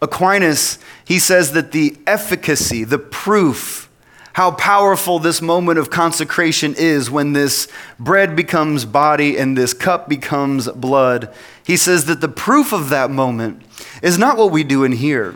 Aquinas, 0.00 0.78
he 1.04 1.18
says 1.18 1.52
that 1.52 1.72
the 1.72 1.98
efficacy, 2.06 2.84
the 2.84 2.98
proof 2.98 3.90
how 4.34 4.52
powerful 4.52 5.18
this 5.18 5.42
moment 5.42 5.78
of 5.78 5.90
consecration 5.90 6.74
is 6.78 7.10
when 7.10 7.32
this 7.32 7.68
bread 7.98 8.36
becomes 8.36 8.84
body 8.84 9.36
and 9.36 9.58
this 9.58 9.74
cup 9.74 10.08
becomes 10.08 10.68
blood. 10.70 11.34
He 11.64 11.76
says 11.76 12.04
that 12.06 12.20
the 12.20 12.28
proof 12.28 12.72
of 12.72 12.90
that 12.90 13.10
moment 13.10 13.62
is 14.02 14.18
not 14.18 14.36
what 14.36 14.52
we 14.52 14.62
do 14.62 14.84
in 14.84 14.92
here. 14.92 15.34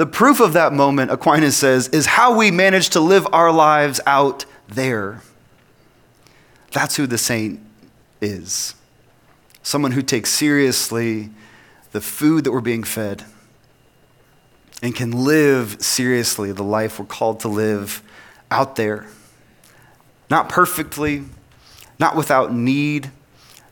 The 0.00 0.06
proof 0.06 0.40
of 0.40 0.54
that 0.54 0.72
moment, 0.72 1.10
Aquinas 1.10 1.58
says, 1.58 1.88
is 1.88 2.06
how 2.06 2.34
we 2.34 2.50
manage 2.50 2.88
to 2.88 3.00
live 3.00 3.26
our 3.34 3.52
lives 3.52 4.00
out 4.06 4.46
there. 4.66 5.20
That's 6.72 6.96
who 6.96 7.06
the 7.06 7.18
saint 7.18 7.60
is 8.18 8.74
someone 9.62 9.92
who 9.92 10.00
takes 10.00 10.30
seriously 10.30 11.28
the 11.92 12.00
food 12.00 12.44
that 12.44 12.50
we're 12.50 12.62
being 12.62 12.82
fed 12.82 13.26
and 14.82 14.96
can 14.96 15.10
live 15.10 15.76
seriously 15.82 16.50
the 16.50 16.64
life 16.64 16.98
we're 16.98 17.04
called 17.04 17.40
to 17.40 17.48
live 17.48 18.02
out 18.50 18.76
there. 18.76 19.06
Not 20.30 20.48
perfectly, 20.48 21.24
not 21.98 22.16
without 22.16 22.54
need, 22.54 23.10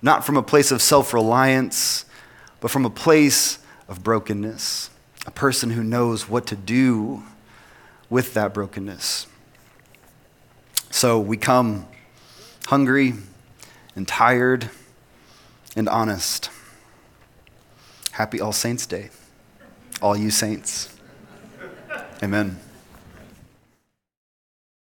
not 0.03 0.27
from 0.27 0.37
a 0.37 0.43
place 0.43 0.71
of 0.73 0.83
self 0.83 1.15
reliance, 1.15 2.05
but 2.61 2.71
from 2.71 2.85
a 2.85 2.91
place 2.91 3.61
of 3.89 4.05
brokenness. 4.05 4.91
A 5.29 5.31
person 5.31 5.69
who 5.69 5.85
knows 5.85 6.27
what 6.27 6.47
to 6.47 6.57
do 6.57 7.23
with 8.09 8.33
that 8.33 8.55
brokenness. 8.55 9.27
So 10.91 11.21
we 11.21 11.37
come 11.37 11.87
hungry 12.65 13.13
and 13.95 14.09
tired 14.09 14.71
and 15.77 15.87
honest. 15.87 16.49
Happy 18.13 18.41
All 18.41 18.55
Saints' 18.55 18.87
Day, 18.87 19.11
all 20.01 20.17
you 20.17 20.31
saints. 20.31 20.97
Amen. 22.23 22.59